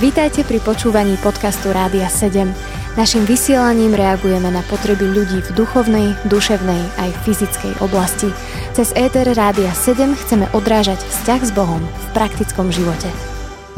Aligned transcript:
Vítajte 0.00 0.44
pri 0.44 0.60
počúvaní 0.60 1.16
podcastu 1.22 1.72
Rádia 1.72 2.10
7. 2.10 2.50
Naším 2.92 3.24
vysielaním 3.24 3.96
reagujeme 3.96 4.52
na 4.52 4.60
potreby 4.68 5.08
ľudí 5.08 5.40
v 5.40 5.50
duchovnej, 5.56 6.12
duševnej 6.28 6.82
aj 7.00 7.10
fyzickej 7.24 7.80
oblasti. 7.80 8.28
Cez 8.76 8.92
ETR 8.92 9.32
Rádia 9.32 9.72
7 9.72 10.12
chceme 10.12 10.44
odrážať 10.52 11.00
vzťah 11.00 11.40
s 11.40 11.50
Bohom 11.56 11.80
v 11.80 12.06
praktickom 12.12 12.68
živote. 12.68 13.08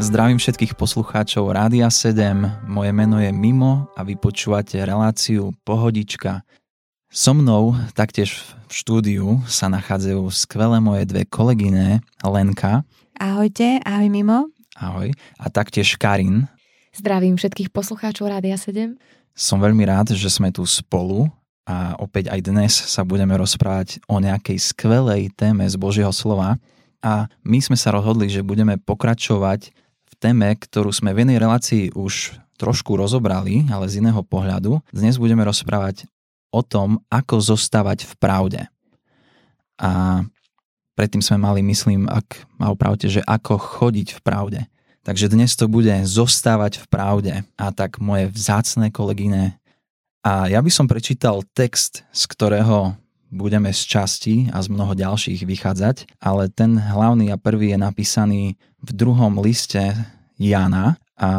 Zdravím 0.03 0.35
všetkých 0.35 0.75
poslucháčov 0.75 1.55
Rádia 1.55 1.87
7, 1.87 2.67
moje 2.67 2.91
meno 2.91 3.15
je 3.23 3.31
Mimo 3.31 3.87
a 3.95 4.03
vy 4.03 4.19
počúvate 4.19 4.75
reláciu 4.83 5.55
Pohodička. 5.63 6.43
So 7.07 7.31
mnou 7.31 7.79
taktiež 7.95 8.43
v 8.67 8.73
štúdiu 8.75 9.25
sa 9.47 9.71
nachádzajú 9.71 10.27
skvelé 10.27 10.83
moje 10.83 11.07
dve 11.07 11.23
kolegyne 11.23 12.03
Lenka. 12.19 12.83
Ahojte, 13.15 13.79
ahoj 13.87 14.11
Mimo. 14.11 14.51
Ahoj. 14.75 15.15
A 15.39 15.47
taktiež 15.47 15.95
Karin. 15.95 16.51
Zdravím 16.91 17.39
všetkých 17.39 17.71
poslucháčov 17.71 18.27
Rádia 18.27 18.59
7. 18.59 18.99
Som 19.31 19.63
veľmi 19.63 19.87
rád, 19.87 20.11
že 20.11 20.27
sme 20.27 20.51
tu 20.51 20.67
spolu 20.67 21.31
a 21.63 21.95
opäť 21.95 22.27
aj 22.27 22.39
dnes 22.43 22.71
sa 22.71 23.07
budeme 23.07 23.39
rozprávať 23.39 24.03
o 24.11 24.19
nejakej 24.19 24.59
skvelej 24.59 25.31
téme 25.35 25.63
z 25.63 25.75
Božieho 25.79 26.11
slova. 26.11 26.59
A 26.99 27.31
my 27.47 27.59
sme 27.63 27.79
sa 27.79 27.95
rozhodli, 27.95 28.27
že 28.27 28.43
budeme 28.43 28.75
pokračovať 28.75 29.71
v 30.05 30.13
téme, 30.19 30.51
ktorú 30.51 30.91
sme 30.91 31.15
v 31.15 31.23
jednej 31.23 31.39
relácii 31.39 31.95
už 31.95 32.35
trošku 32.59 32.95
rozobrali, 32.99 33.67
ale 33.71 33.87
z 33.87 34.03
iného 34.03 34.23
pohľadu. 34.23 34.83
Dnes 34.91 35.15
budeme 35.15 35.43
rozprávať 35.43 36.07
o 36.51 36.63
tom, 36.63 37.03
ako 37.11 37.39
zostávať 37.39 38.07
v 38.07 38.13
pravde. 38.19 38.61
A 39.75 40.23
Predtým 40.95 41.19
sme 41.19 41.37
mali, 41.43 41.59
myslím, 41.59 42.07
ak 42.07 42.47
ma 42.55 42.71
opravte, 42.71 43.11
že 43.11 43.19
ako 43.27 43.59
chodiť 43.59 44.15
v 44.15 44.19
pravde. 44.23 44.59
Takže 45.03 45.27
dnes 45.27 45.51
to 45.53 45.67
bude 45.67 45.91
zostávať 46.07 46.79
v 46.79 46.85
pravde. 46.87 47.33
A 47.59 47.75
tak 47.75 47.99
moje 47.99 48.31
vzácne 48.31 48.89
kolegyne. 48.95 49.59
A 50.23 50.47
ja 50.47 50.63
by 50.63 50.71
som 50.71 50.87
prečítal 50.87 51.43
text, 51.51 52.07
z 52.15 52.23
ktorého 52.31 52.95
budeme 53.27 53.75
z 53.75 53.81
časti 53.83 54.35
a 54.55 54.63
z 54.63 54.71
mnoho 54.71 54.95
ďalších 54.95 55.43
vychádzať, 55.43 56.15
ale 56.23 56.47
ten 56.47 56.79
hlavný 56.79 57.29
a 57.29 57.37
prvý 57.37 57.75
je 57.75 57.79
napísaný 57.79 58.41
v 58.79 58.89
druhom 58.95 59.35
liste 59.43 59.93
Jana 60.39 60.95
a 61.19 61.31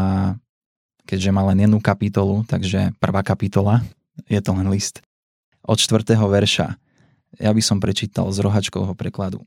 keďže 1.08 1.32
má 1.32 1.40
len 1.48 1.64
jednu 1.64 1.80
kapitolu, 1.80 2.44
takže 2.44 2.92
prvá 3.00 3.24
kapitola, 3.24 3.80
je 4.28 4.38
to 4.44 4.52
len 4.52 4.68
list. 4.68 5.00
Od 5.64 5.80
čtvrtého 5.80 6.28
verša 6.28 6.76
ja 7.36 7.50
by 7.52 7.62
som 7.62 7.78
prečítal 7.82 8.28
z 8.32 8.38
rohačkovho 8.44 8.96
prekladu. 8.96 9.44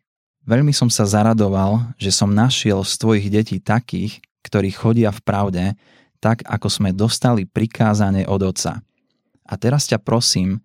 Veľmi 0.47 0.71
som 0.71 0.87
sa 0.87 1.03
zaradoval, 1.07 1.91
že 1.99 2.11
som 2.11 2.31
našiel 2.31 2.83
z 2.83 2.93
tvojich 2.99 3.27
detí 3.31 3.57
takých, 3.59 4.23
ktorí 4.43 4.71
chodia 4.71 5.11
v 5.11 5.21
pravde, 5.21 5.65
tak 6.19 6.43
ako 6.47 6.67
sme 6.67 6.95
dostali 6.95 7.47
prikázanie 7.47 8.27
od 8.27 8.43
Otca. 8.43 8.83
A 9.49 9.53
teraz 9.55 9.87
ťa 9.87 9.99
prosím, 9.99 10.61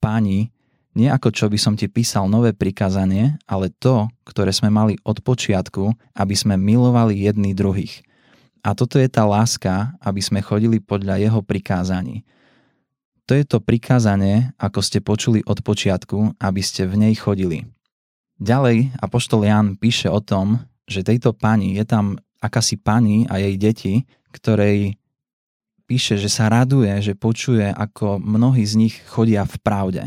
páni, 0.00 0.54
nie 0.94 1.10
ako 1.10 1.34
čo 1.34 1.46
by 1.50 1.58
som 1.58 1.74
ti 1.74 1.90
písal 1.90 2.30
nové 2.30 2.54
prikázanie, 2.54 3.34
ale 3.50 3.74
to, 3.82 4.06
ktoré 4.22 4.54
sme 4.54 4.70
mali 4.70 4.94
od 5.02 5.18
počiatku, 5.20 5.90
aby 6.14 6.34
sme 6.38 6.54
milovali 6.54 7.26
jedný 7.26 7.50
druhých. 7.50 8.06
A 8.64 8.72
toto 8.72 8.96
je 8.96 9.10
tá 9.10 9.26
láska, 9.26 9.92
aby 10.00 10.22
sme 10.24 10.40
chodili 10.40 10.80
podľa 10.80 11.20
jeho 11.20 11.42
prikázaní. 11.44 12.24
To 13.28 13.36
je 13.36 13.44
to 13.44 13.60
prikázanie, 13.60 14.54
ako 14.56 14.80
ste 14.80 15.04
počuli 15.04 15.40
od 15.44 15.60
počiatku, 15.60 16.38
aby 16.40 16.62
ste 16.62 16.88
v 16.88 17.08
nej 17.08 17.14
chodili. 17.16 17.68
Ďalej 18.42 18.90
Apoštol 18.98 19.46
Jan 19.46 19.78
píše 19.78 20.10
o 20.10 20.18
tom, 20.18 20.62
že 20.90 21.06
tejto 21.06 21.32
pani, 21.32 21.78
je 21.78 21.84
tam 21.86 22.18
akási 22.42 22.76
pani 22.76 23.24
a 23.30 23.40
jej 23.40 23.54
deti, 23.56 23.94
ktorej 24.34 24.98
píše, 25.86 26.18
že 26.18 26.28
sa 26.28 26.50
raduje, 26.50 26.90
že 27.00 27.14
počuje, 27.14 27.70
ako 27.70 28.18
mnohí 28.20 28.64
z 28.66 28.74
nich 28.76 28.94
chodia 29.08 29.46
v 29.46 29.56
pravde. 29.62 30.04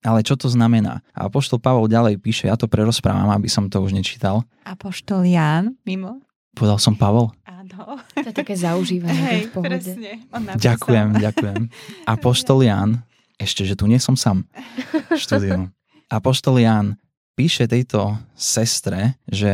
Ale 0.00 0.24
čo 0.24 0.32
to 0.32 0.48
znamená? 0.48 1.04
A 1.12 1.28
Apoštol 1.28 1.60
Pavol 1.60 1.84
ďalej 1.84 2.16
píše, 2.18 2.48
ja 2.48 2.56
to 2.56 2.64
prerozprávam, 2.64 3.28
aby 3.36 3.52
som 3.52 3.68
to 3.68 3.84
už 3.84 3.92
nečítal. 3.92 4.48
Apoštol 4.64 5.28
Jan, 5.28 5.76
mimo. 5.84 6.24
Povedal 6.56 6.80
som 6.80 6.96
Pavol? 6.96 7.30
Áno. 7.44 8.00
To 8.16 8.26
je 8.26 8.34
také 8.34 8.56
zaužívané 8.56 9.14
Hej, 9.14 9.40
v 9.46 9.50
pohode. 9.52 9.76
presne. 9.76 10.24
On 10.32 10.42
napísal. 10.42 10.64
Ďakujem, 10.72 11.08
ďakujem. 11.20 11.60
Apoštol 12.08 12.58
Jan, 12.64 12.90
ešte, 13.36 13.62
že 13.68 13.76
tu 13.76 13.84
nie 13.86 14.00
som 14.00 14.16
sám 14.16 14.48
v 15.12 15.20
štúdiu. 15.20 15.68
Apoštol 16.08 16.64
Jan 16.64 16.96
píše 17.40 17.64
tejto 17.64 18.20
sestre, 18.36 19.16
že 19.24 19.48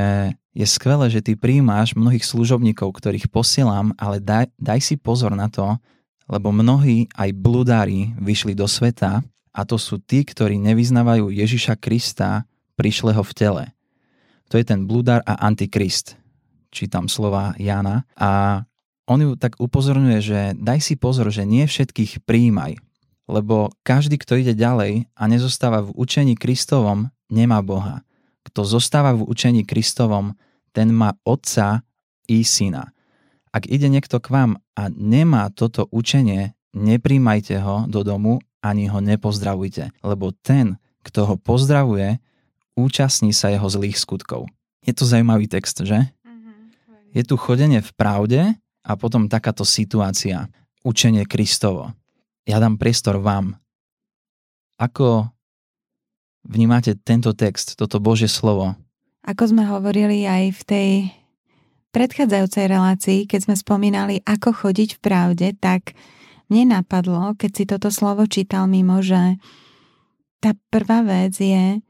je 0.50 0.66
skvelé, 0.66 1.06
že 1.06 1.22
ty 1.22 1.38
príjmaš 1.38 1.94
mnohých 1.94 2.26
služobníkov, 2.26 2.90
ktorých 2.90 3.30
posielam, 3.30 3.94
ale 3.94 4.18
daj, 4.18 4.50
daj 4.58 4.82
si 4.82 4.98
pozor 4.98 5.38
na 5.38 5.46
to, 5.46 5.78
lebo 6.26 6.50
mnohí 6.50 7.06
aj 7.14 7.30
bludári 7.30 8.10
vyšli 8.18 8.58
do 8.58 8.66
sveta 8.66 9.22
a 9.54 9.60
to 9.62 9.78
sú 9.78 10.02
tí, 10.02 10.26
ktorí 10.26 10.58
nevyznávajú 10.58 11.30
Ježiša 11.30 11.78
Krista 11.78 12.42
prišleho 12.74 13.22
v 13.22 13.32
tele. 13.38 13.64
To 14.50 14.58
je 14.58 14.66
ten 14.66 14.82
bludár 14.82 15.22
a 15.22 15.46
antikrist 15.46 16.18
čítam 16.74 17.06
slova 17.06 17.54
Jana 17.54 18.02
a 18.18 18.66
on 19.06 19.22
ju 19.22 19.30
tak 19.38 19.62
upozorňuje, 19.62 20.18
že 20.18 20.40
daj 20.58 20.82
si 20.82 20.98
pozor, 20.98 21.30
že 21.30 21.46
nie 21.46 21.62
všetkých 21.62 22.26
príjmaj, 22.26 22.82
lebo 23.30 23.70
každý, 23.86 24.18
kto 24.18 24.42
ide 24.42 24.58
ďalej 24.58 25.06
a 25.14 25.22
nezostáva 25.30 25.86
v 25.86 25.94
učení 25.94 26.34
Kristovom, 26.34 27.14
nemá 27.32 27.62
Boha. 27.62 28.02
Kto 28.46 28.62
zostáva 28.62 29.14
v 29.14 29.26
učení 29.26 29.66
Kristovom, 29.66 30.34
ten 30.70 30.92
má 30.94 31.18
Otca 31.26 31.82
i 32.30 32.46
Syna. 32.46 32.92
Ak 33.50 33.66
ide 33.66 33.88
niekto 33.88 34.20
k 34.20 34.28
vám 34.28 34.50
a 34.76 34.92
nemá 34.92 35.48
toto 35.48 35.88
učenie, 35.88 36.52
nepríjmajte 36.76 37.56
ho 37.64 37.88
do 37.88 38.04
domu 38.04 38.38
ani 38.66 38.90
ho 38.90 38.98
nepozdravujte, 38.98 39.94
lebo 40.02 40.34
ten, 40.42 40.74
kto 41.06 41.22
ho 41.22 41.34
pozdravuje, 41.38 42.18
účastní 42.74 43.30
sa 43.30 43.54
jeho 43.54 43.66
zlých 43.70 43.94
skutkov. 43.94 44.50
Je 44.82 44.90
to 44.90 45.06
zaujímavý 45.06 45.46
text, 45.46 45.86
že? 45.86 46.10
Je 47.14 47.22
tu 47.22 47.38
chodenie 47.38 47.80
v 47.80 47.92
pravde 47.96 48.40
a 48.82 48.92
potom 48.98 49.30
takáto 49.30 49.62
situácia, 49.62 50.50
učenie 50.82 51.24
Kristovo. 51.24 51.94
Ja 52.44 52.58
dám 52.60 52.76
priestor 52.76 53.22
vám. 53.22 53.56
Ako 54.76 55.30
vnímate 56.46 56.94
tento 56.96 57.34
text, 57.34 57.74
toto 57.74 57.98
Božie 57.98 58.30
slovo? 58.30 58.78
Ako 59.26 59.50
sme 59.50 59.66
hovorili 59.66 60.22
aj 60.24 60.44
v 60.54 60.62
tej 60.62 60.90
predchádzajúcej 61.90 62.64
relácii, 62.70 63.18
keď 63.26 63.50
sme 63.50 63.56
spomínali, 63.58 64.22
ako 64.22 64.54
chodiť 64.54 64.96
v 64.96 65.00
pravde, 65.02 65.48
tak 65.58 65.98
mne 66.46 66.78
napadlo, 66.78 67.34
keď 67.34 67.50
si 67.50 67.64
toto 67.66 67.90
slovo 67.90 68.28
čítal 68.30 68.70
mimo, 68.70 69.02
že 69.02 69.40
tá 70.38 70.54
prvá 70.70 71.02
vec 71.02 71.34
je 71.34 71.82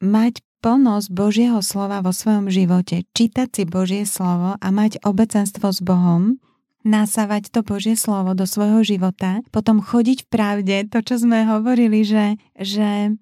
mať 0.00 0.40
plnosť 0.62 1.08
Božieho 1.10 1.58
slova 1.60 2.00
vo 2.00 2.14
svojom 2.14 2.46
živote, 2.48 3.02
čítať 3.12 3.48
si 3.50 3.62
Božie 3.66 4.06
slovo 4.06 4.54
a 4.56 4.66
mať 4.70 5.02
obecenstvo 5.02 5.74
s 5.74 5.82
Bohom, 5.82 6.38
nasávať 6.86 7.50
to 7.50 7.66
Božie 7.66 7.98
slovo 7.98 8.38
do 8.38 8.46
svojho 8.46 8.86
života, 8.86 9.42
potom 9.50 9.82
chodiť 9.82 10.26
v 10.26 10.28
pravde, 10.30 10.76
to, 10.86 11.02
čo 11.02 11.18
sme 11.18 11.46
hovorili, 11.46 12.06
že, 12.06 12.38
že 12.58 13.18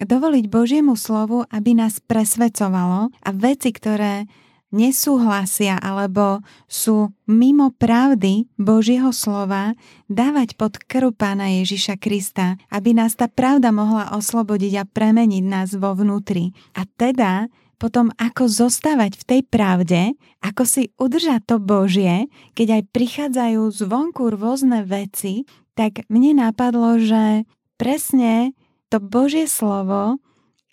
dovoliť 0.00 0.44
Božiemu 0.48 0.96
slovu, 0.96 1.44
aby 1.52 1.76
nás 1.76 2.00
presvedcovalo 2.00 3.12
a 3.12 3.30
veci, 3.36 3.74
ktoré 3.74 4.24
nesúhlasia 4.72 5.76
alebo 5.76 6.40
sú 6.64 7.12
mimo 7.28 7.70
pravdy 7.76 8.48
Božieho 8.56 9.12
slova, 9.12 9.76
dávať 10.08 10.56
pod 10.56 10.80
krv 10.80 11.12
Pána 11.12 11.52
Ježiša 11.60 12.00
Krista, 12.00 12.56
aby 12.72 12.96
nás 12.96 13.12
tá 13.12 13.28
pravda 13.28 13.68
mohla 13.68 14.16
oslobodiť 14.16 14.72
a 14.80 14.88
premeniť 14.88 15.44
nás 15.44 15.76
vo 15.76 15.92
vnútri. 15.92 16.56
A 16.72 16.88
teda 16.88 17.52
potom 17.76 18.14
ako 18.16 18.48
zostávať 18.48 19.20
v 19.20 19.24
tej 19.28 19.40
pravde, 19.44 20.00
ako 20.40 20.62
si 20.64 20.82
udržať 20.96 21.50
to 21.50 21.56
Božie, 21.60 22.30
keď 22.56 22.80
aj 22.80 22.82
prichádzajú 22.94 23.60
zvonku 23.74 24.32
rôzne 24.32 24.86
veci, 24.88 25.44
tak 25.74 26.06
mne 26.08 26.48
napadlo, 26.48 26.96
že 27.02 27.44
presne 27.76 28.54
to 28.92 29.00
Božie 29.00 29.48
slovo 29.48 30.20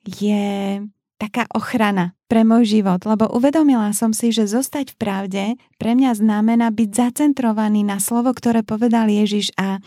je 0.03 0.83
taká 1.15 1.47
ochrana 1.55 2.19
pre 2.27 2.43
môj 2.43 2.67
život, 2.67 2.99
lebo 3.07 3.31
uvedomila 3.31 3.95
som 3.95 4.11
si, 4.11 4.35
že 4.35 4.43
zostať 4.43 4.95
v 4.95 4.99
pravde 4.99 5.43
pre 5.79 5.95
mňa 5.95 6.19
znamená 6.19 6.67
byť 6.75 6.89
zacentrovaný 6.91 7.87
na 7.87 8.03
slovo, 8.03 8.35
ktoré 8.35 8.59
povedal 8.67 9.07
Ježiš 9.07 9.55
a, 9.55 9.79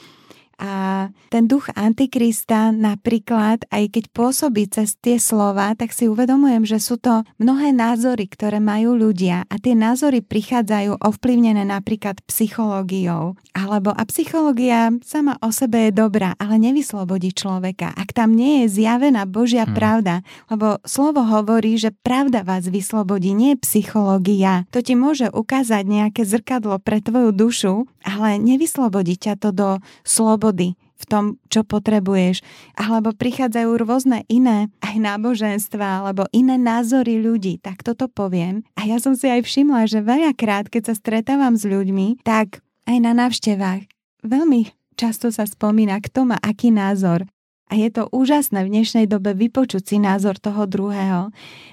A 0.62 1.10
ten 1.26 1.50
duch 1.50 1.66
Antikrista 1.74 2.70
napríklad, 2.70 3.66
aj 3.66 3.98
keď 3.98 4.04
pôsobí 4.14 4.70
cez 4.70 4.94
tie 4.94 5.18
slova, 5.18 5.74
tak 5.74 5.90
si 5.90 6.06
uvedomujem, 6.06 6.62
že 6.62 6.78
sú 6.78 7.02
to 7.02 7.26
mnohé 7.42 7.74
názory, 7.74 8.30
ktoré 8.30 8.62
majú 8.62 8.94
ľudia 8.94 9.42
a 9.50 9.54
tie 9.58 9.74
názory 9.74 10.22
prichádzajú 10.22 11.02
ovplyvnené 11.02 11.66
napríklad 11.66 12.22
psychológiou. 12.30 13.34
Alebo 13.58 13.90
a 13.90 14.06
psychológia 14.06 14.94
sama 15.02 15.34
o 15.42 15.50
sebe 15.50 15.90
je 15.90 15.98
dobrá, 15.98 16.38
ale 16.38 16.62
nevyslobodí 16.62 17.34
človeka. 17.34 17.90
Ak 17.98 18.14
tam 18.14 18.38
nie 18.38 18.62
je 18.62 18.78
zjavená 18.78 19.26
Božia 19.26 19.66
hmm. 19.66 19.74
pravda, 19.74 20.14
lebo 20.46 20.78
slovo 20.86 21.26
hovorí, 21.26 21.74
že 21.74 21.90
pravda 21.90 22.46
vás 22.46 22.70
vyslobodí, 22.70 23.34
nie 23.34 23.58
psychológia. 23.58 24.70
To 24.70 24.78
ti 24.78 24.94
môže 24.94 25.26
ukázať 25.26 25.82
nejaké 25.90 26.22
zrkadlo 26.22 26.78
pre 26.78 27.02
tvoju 27.02 27.34
dušu, 27.34 27.74
ale 28.06 28.38
nevyslobodí 28.38 29.18
ťa 29.18 29.42
to 29.42 29.50
do 29.50 29.70
slobody 30.06 30.51
slobody 30.52 30.76
v 31.02 31.04
tom, 31.10 31.25
čo 31.50 31.66
potrebuješ. 31.66 32.46
Alebo 32.78 33.10
prichádzajú 33.10 33.70
rôzne 33.75 34.22
iné 34.31 34.70
aj 34.87 35.02
náboženstva 35.02 36.04
alebo 36.04 36.31
iné 36.31 36.54
názory 36.54 37.19
ľudí. 37.19 37.58
Tak 37.58 37.82
toto 37.82 38.06
poviem. 38.06 38.62
A 38.78 38.87
ja 38.87 39.02
som 39.02 39.19
si 39.19 39.26
aj 39.26 39.43
všimla, 39.43 39.90
že 39.90 40.04
veľakrát, 40.04 40.70
keď 40.70 40.93
sa 40.93 40.94
stretávam 40.94 41.58
s 41.58 41.66
ľuďmi, 41.66 42.22
tak 42.22 42.62
aj 42.87 42.96
na 43.02 43.19
návštevách 43.19 43.90
veľmi 44.22 44.70
často 44.94 45.34
sa 45.34 45.43
spomína, 45.43 45.99
kto 45.99 46.31
má 46.31 46.38
aký 46.38 46.70
názor. 46.70 47.26
A 47.72 47.80
je 47.80 47.88
to 47.88 48.04
úžasné 48.12 48.69
v 48.69 48.72
dnešnej 48.76 49.08
dobe 49.08 49.32
vypočuť 49.32 49.80
si 49.80 49.96
názor 49.96 50.36
toho 50.36 50.69
druhého. 50.69 51.32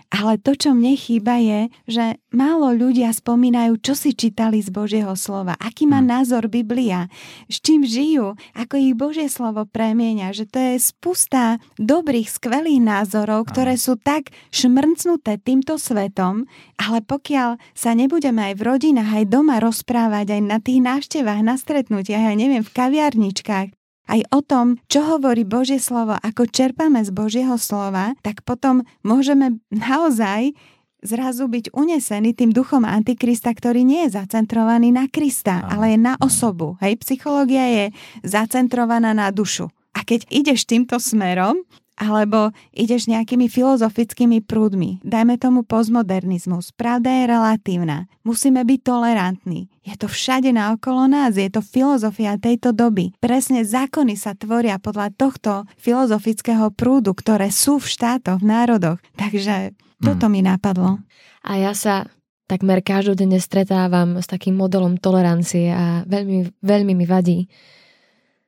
Ale 0.10 0.40
to, 0.40 0.56
čo 0.56 0.72
mne 0.72 0.96
chýba, 0.96 1.44
je, 1.44 1.68
že 1.92 2.06
málo 2.32 2.72
ľudia 2.72 3.12
spomínajú, 3.12 3.84
čo 3.84 4.00
si 4.00 4.16
čítali 4.16 4.64
z 4.64 4.72
Božieho 4.72 5.12
slova, 5.20 5.60
aký 5.60 5.84
má 5.86 6.00
hm. 6.00 6.08
názor 6.08 6.48
Biblia, 6.48 7.12
s 7.52 7.60
čím 7.60 7.84
žijú, 7.84 8.40
ako 8.56 8.80
ich 8.80 8.96
Božie 8.96 9.28
slovo 9.28 9.68
premieňa, 9.68 10.32
že 10.32 10.48
to 10.48 10.56
je 10.56 10.80
spusta 10.80 11.60
dobrých, 11.76 12.32
skvelých 12.32 12.80
názorov, 12.80 13.52
ktoré 13.52 13.76
sú 13.76 14.00
tak 14.00 14.32
šmrncnuté 14.56 15.36
týmto 15.36 15.76
svetom, 15.76 16.48
ale 16.80 17.04
pokiaľ 17.04 17.60
sa 17.76 17.92
nebudeme 17.92 18.50
aj 18.50 18.54
v 18.56 18.66
rodinách, 18.66 19.12
aj 19.20 19.26
doma 19.28 19.60
rozprávať, 19.60 20.32
aj 20.32 20.42
na 20.48 20.58
tých 20.64 20.80
návštevách, 20.80 21.44
na 21.44 21.60
stretnutiach, 21.60 22.24
aj 22.24 22.38
neviem, 22.40 22.64
v 22.64 22.72
kaviarničkách, 22.72 23.79
aj 24.10 24.26
o 24.34 24.42
tom, 24.42 24.82
čo 24.90 25.06
hovorí 25.06 25.46
Božie 25.46 25.78
slovo, 25.78 26.18
ako 26.18 26.50
čerpame 26.50 27.06
z 27.06 27.14
Božieho 27.14 27.56
slova, 27.62 28.18
tak 28.26 28.42
potom 28.42 28.82
môžeme 29.06 29.62
naozaj 29.70 30.58
zrazu 31.00 31.48
byť 31.48 31.72
unesený 31.72 32.36
tým 32.36 32.52
duchom 32.52 32.84
Antikrista, 32.84 33.54
ktorý 33.56 33.88
nie 33.88 34.10
je 34.10 34.20
zacentrovaný 34.20 34.92
na 34.92 35.08
Krista, 35.08 35.64
ale 35.64 35.96
je 35.96 36.00
na 36.02 36.20
osobu. 36.20 36.76
Hej, 36.84 37.00
psychológia 37.06 37.64
je 37.70 37.86
zacentrovaná 38.26 39.16
na 39.16 39.32
dušu. 39.32 39.72
A 39.96 40.04
keď 40.04 40.28
ideš 40.28 40.68
týmto 40.68 41.00
smerom, 41.00 41.64
alebo 42.00 42.56
ideš 42.72 43.12
nejakými 43.12 43.52
filozofickými 43.52 44.40
prúdmi. 44.48 45.04
Dajme 45.04 45.36
tomu 45.36 45.68
postmodernizmus. 45.68 46.72
Pravda 46.72 47.12
je 47.12 47.24
relatívna. 47.28 48.08
Musíme 48.24 48.64
byť 48.64 48.80
tolerantní. 48.80 49.68
Je 49.90 49.98
to 49.98 50.06
všade 50.06 50.54
naokolo 50.54 51.10
nás, 51.10 51.34
je 51.34 51.50
to 51.50 51.66
filozofia 51.66 52.38
tejto 52.38 52.78
doby. 52.78 53.10
Presne 53.18 53.66
zákony 53.66 54.14
sa 54.14 54.38
tvoria 54.38 54.78
podľa 54.78 55.10
tohto 55.18 55.66
filozofického 55.82 56.70
prúdu, 56.70 57.18
ktoré 57.18 57.50
sú 57.50 57.82
v 57.82 57.90
štátoch, 57.90 58.38
v 58.38 58.54
národoch. 58.54 59.02
Takže 59.18 59.74
toto 59.98 60.30
hmm. 60.30 60.34
mi 60.38 60.42
napadlo. 60.46 61.02
A 61.42 61.58
ja 61.58 61.74
sa 61.74 62.06
takmer 62.46 62.86
každodenne 62.86 63.42
stretávam 63.42 64.22
s 64.22 64.30
takým 64.30 64.54
modelom 64.54 65.02
tolerancie 65.02 65.74
a 65.74 66.06
veľmi, 66.06 66.62
veľmi 66.62 66.94
mi 66.94 67.06
vadí. 67.10 67.50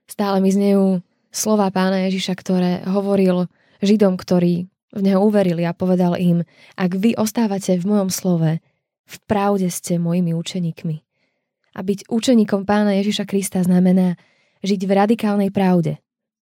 Stále 0.06 0.46
mi 0.46 0.54
znejú 0.54 1.02
slova 1.34 1.74
pána 1.74 2.06
Ježiša, 2.06 2.38
ktoré 2.38 2.72
hovoril 2.86 3.50
Židom, 3.82 4.14
ktorí 4.14 4.70
v 4.94 5.02
neho 5.02 5.26
uverili 5.26 5.66
a 5.66 5.74
povedal 5.74 6.22
im, 6.22 6.46
ak 6.78 6.92
vy 7.02 7.18
ostávate 7.18 7.82
v 7.82 7.88
mojom 7.88 8.14
slove, 8.14 8.62
v 9.10 9.16
pravde 9.26 9.74
ste 9.74 9.98
mojimi 9.98 10.38
učeníkmi. 10.38 11.11
A 11.72 11.80
byť 11.82 12.12
učeníkom 12.12 12.68
pána 12.68 12.96
Ježiša 13.00 13.24
Krista 13.24 13.64
znamená 13.64 14.20
žiť 14.62 14.82
v 14.84 14.92
radikálnej 14.92 15.50
pravde. 15.50 15.98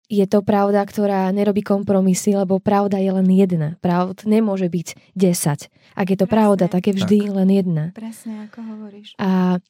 Je 0.09 0.25
to 0.25 0.41
pravda, 0.41 0.81
ktorá 0.89 1.29
nerobí 1.37 1.61
kompromisy, 1.61 2.33
lebo 2.33 2.57
pravda 2.57 2.97
je 2.97 3.13
len 3.13 3.29
jedna. 3.29 3.77
Pravd 3.85 4.25
nemôže 4.25 4.73
byť 4.73 5.13
10. 5.13 5.69
Ak 5.69 6.07
je 6.09 6.17
to 6.17 6.25
Presne. 6.25 6.33
pravda, 6.33 6.65
tak 6.73 6.89
je 6.89 6.97
vždy 6.97 7.19
tak. 7.29 7.35
len 7.37 7.49
jedna. 7.53 7.85
Presne, 7.93 8.49
ako 8.49 8.59
hovoríš. 8.65 9.13
A 9.21 9.61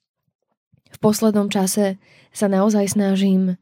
v 0.88 0.98
poslednom 1.02 1.50
čase 1.50 1.98
sa 2.30 2.46
naozaj 2.46 2.94
snažím 2.94 3.58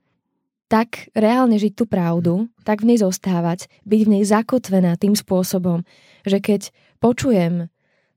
tak 0.67 1.09
reálne 1.15 1.57
žiť 1.57 1.73
tú 1.79 1.87
pravdu, 1.87 2.51
tak 2.67 2.83
v 2.83 2.93
nej 2.93 2.99
zostávať, 2.99 3.71
byť 3.87 4.01
v 4.03 4.13
nej 4.19 4.25
zakotvená 4.27 4.99
tým 4.99 5.15
spôsobom, 5.15 5.87
že 6.27 6.43
keď 6.43 6.75
počujem 6.99 7.71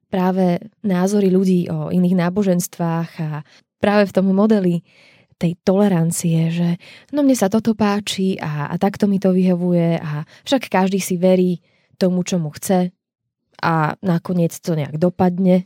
práve 0.10 0.60
názory 0.82 1.30
ľudí 1.30 1.70
o 1.70 1.94
iných 1.94 2.18
náboženstvách 2.18 3.10
a 3.22 3.30
práve 3.78 4.10
v 4.10 4.16
tom 4.18 4.34
modeli 4.34 4.82
tej 5.40 5.56
tolerancie, 5.64 6.52
že 6.52 6.70
no 7.16 7.24
mne 7.24 7.38
sa 7.38 7.48
toto 7.48 7.72
páči 7.72 8.36
a, 8.36 8.68
a 8.68 8.76
takto 8.76 9.08
mi 9.08 9.24
to 9.24 9.32
vyhovuje 9.32 9.96
a 9.96 10.28
však 10.44 10.68
každý 10.68 11.00
si 11.00 11.16
verí 11.16 11.64
tomu, 11.96 12.28
čo 12.28 12.44
mu 12.44 12.52
chce 12.52 12.92
a 13.64 13.96
nakoniec 14.04 14.52
to 14.60 14.76
nejak 14.76 15.00
dopadne. 15.00 15.64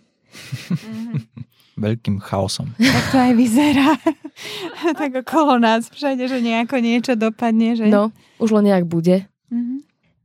Veľkým 1.73 2.21
chaosom. 2.21 2.69
Tak 2.77 3.05
to 3.09 3.17
aj 3.17 3.33
vyzerá. 3.33 3.97
tak 5.01 5.25
okolo 5.25 5.57
nás 5.57 5.89
všade, 5.89 6.29
že 6.29 6.37
nejako 6.37 6.77
niečo 6.77 7.13
dopadne. 7.17 7.73
Že... 7.73 7.89
No, 7.89 8.13
už 8.37 8.53
len 8.61 8.69
nejak 8.69 8.85
bude. 8.85 9.25
Mm-hmm. 9.49 9.79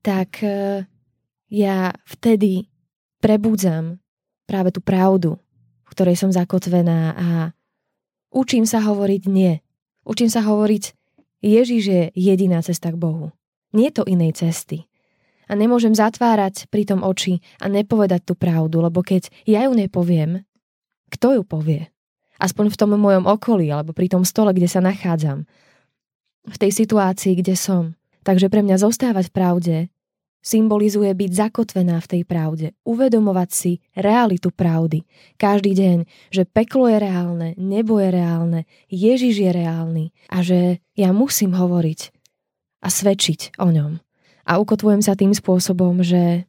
Tak 0.05 0.31
uh, 0.45 0.85
ja 1.49 1.97
vtedy 2.05 2.69
prebúdzam 3.25 3.97
práve 4.49 4.73
tú 4.73 4.81
pravdu, 4.81 5.37
v 5.85 5.91
ktorej 5.93 6.17
som 6.17 6.33
zakotvená 6.33 7.13
a 7.13 7.29
učím 8.33 8.65
sa 8.65 8.81
hovoriť 8.81 9.23
nie. 9.29 9.61
Učím 10.09 10.33
sa 10.33 10.41
hovoriť 10.41 10.97
Ježiš 11.45 11.83
je 11.87 12.03
jediná 12.19 12.59
cesta 12.65 12.91
k 12.91 12.99
Bohu. 12.99 13.31
Nie 13.71 13.93
je 13.93 14.03
to 14.03 14.09
inej 14.09 14.43
cesty. 14.43 14.91
A 15.49 15.55
nemôžem 15.55 15.95
zatvárať 15.95 16.67
pri 16.69 16.89
tom 16.89 17.05
oči 17.07 17.41
a 17.63 17.71
nepovedať 17.71 18.27
tú 18.27 18.35
pravdu, 18.35 18.83
lebo 18.83 19.01
keď 19.01 19.31
ja 19.47 19.65
ju 19.69 19.73
nepoviem, 19.77 20.45
kto 21.09 21.41
ju 21.41 21.43
povie? 21.45 21.89
Aspoň 22.43 22.75
v 22.75 22.79
tom 22.79 22.91
mojom 22.95 23.25
okolí 23.25 23.71
alebo 23.73 23.97
pri 23.97 24.13
tom 24.13 24.23
stole, 24.29 24.53
kde 24.53 24.69
sa 24.69 24.85
nachádzam. 24.85 25.49
V 26.49 26.57
tej 26.57 26.71
situácii, 26.75 27.39
kde 27.39 27.57
som. 27.57 27.97
Takže 28.25 28.53
pre 28.53 28.61
mňa 28.61 28.77
zostávať 28.83 29.33
v 29.33 29.35
pravde 29.35 29.77
symbolizuje 30.41 31.11
byť 31.13 31.31
zakotvená 31.35 31.99
v 31.99 32.11
tej 32.11 32.23
pravde, 32.25 32.67
uvedomovať 32.87 33.49
si 33.51 33.73
realitu 33.93 34.55
pravdy. 34.55 35.05
Každý 35.37 35.75
deň, 35.75 35.99
že 36.31 36.47
peklo 36.49 36.89
je 36.89 36.99
reálne, 37.03 37.49
nebo 37.59 37.99
je 37.99 38.09
reálne, 38.09 38.61
Ježiš 38.89 39.45
je 39.45 39.51
reálny 39.51 40.05
a 40.31 40.41
že 40.41 40.81
ja 40.95 41.11
musím 41.13 41.53
hovoriť 41.55 42.01
a 42.83 42.89
svedčiť 42.89 43.59
o 43.59 43.69
ňom. 43.69 43.99
A 44.49 44.53
ukotvujem 44.57 45.05
sa 45.05 45.19
tým 45.19 45.37
spôsobom, 45.37 46.01
že 46.01 46.49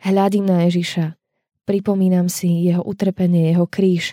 hľadím 0.00 0.48
na 0.48 0.64
Ježiša, 0.64 1.18
Pripomínam 1.64 2.28
si 2.28 2.68
jeho 2.68 2.84
utrpenie, 2.84 3.48
jeho 3.48 3.64
kríž. 3.64 4.12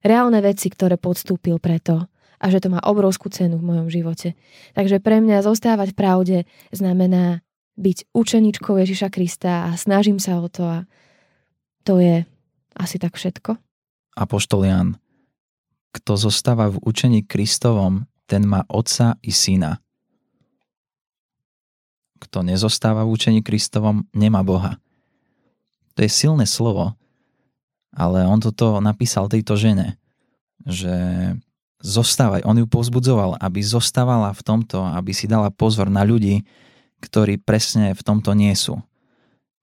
Reálne 0.00 0.40
veci, 0.40 0.72
ktoré 0.72 0.96
podstúpil 0.96 1.60
preto 1.60 2.08
a 2.40 2.46
že 2.48 2.64
to 2.64 2.72
má 2.72 2.80
obrovskú 2.80 3.28
cenu 3.28 3.60
v 3.60 3.68
mojom 3.68 3.88
živote. 3.92 4.32
Takže 4.72 5.00
pre 5.04 5.20
mňa 5.20 5.44
zostávať 5.44 5.92
v 5.92 5.98
pravde 6.00 6.38
znamená 6.72 7.44
byť 7.76 8.12
učeničkou 8.16 8.74
Ježiša 8.76 9.08
Krista 9.12 9.68
a 9.68 9.76
snažím 9.76 10.16
sa 10.16 10.40
o 10.40 10.48
to 10.48 10.64
a 10.64 10.78
to 11.84 12.00
je 12.02 12.24
asi 12.76 12.96
tak 12.98 13.14
všetko. 13.16 13.56
Apoštol 14.16 14.64
Jan, 14.64 14.88
kto 15.92 16.16
zostáva 16.16 16.72
v 16.72 16.80
učení 16.84 17.20
Kristovom, 17.24 18.08
ten 18.26 18.44
má 18.48 18.64
otca 18.68 19.20
i 19.22 19.30
syna. 19.30 19.78
Kto 22.16 22.40
nezostáva 22.42 23.04
v 23.04 23.12
učení 23.12 23.40
Kristovom, 23.44 24.08
nemá 24.16 24.40
Boha. 24.40 24.80
To 25.96 26.04
je 26.04 26.10
silné 26.10 26.44
slovo, 26.48 26.96
ale 27.92 28.24
on 28.28 28.40
toto 28.40 28.80
napísal 28.80 29.28
tejto 29.28 29.56
žene, 29.56 29.96
že 30.64 30.92
zostávaj, 31.80 32.44
on 32.44 32.60
ju 32.60 32.66
povzbudzoval, 32.68 33.40
aby 33.40 33.60
zostávala 33.64 34.32
v 34.32 34.42
tomto, 34.44 34.80
aby 34.80 35.12
si 35.12 35.24
dala 35.28 35.48
pozor 35.48 35.88
na 35.88 36.04
ľudí, 36.04 36.44
ktorí 37.00 37.40
presne 37.40 37.92
v 37.92 38.02
tomto 38.02 38.32
nie 38.32 38.52
sú, 38.56 38.80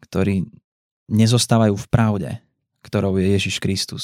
ktorí 0.03 0.45
nezostávajú 1.09 1.75
v 1.75 1.87
pravde, 1.89 2.31
ktorou 2.85 3.17
je 3.19 3.33
Ježiš 3.35 3.59
Kristus. 3.59 4.03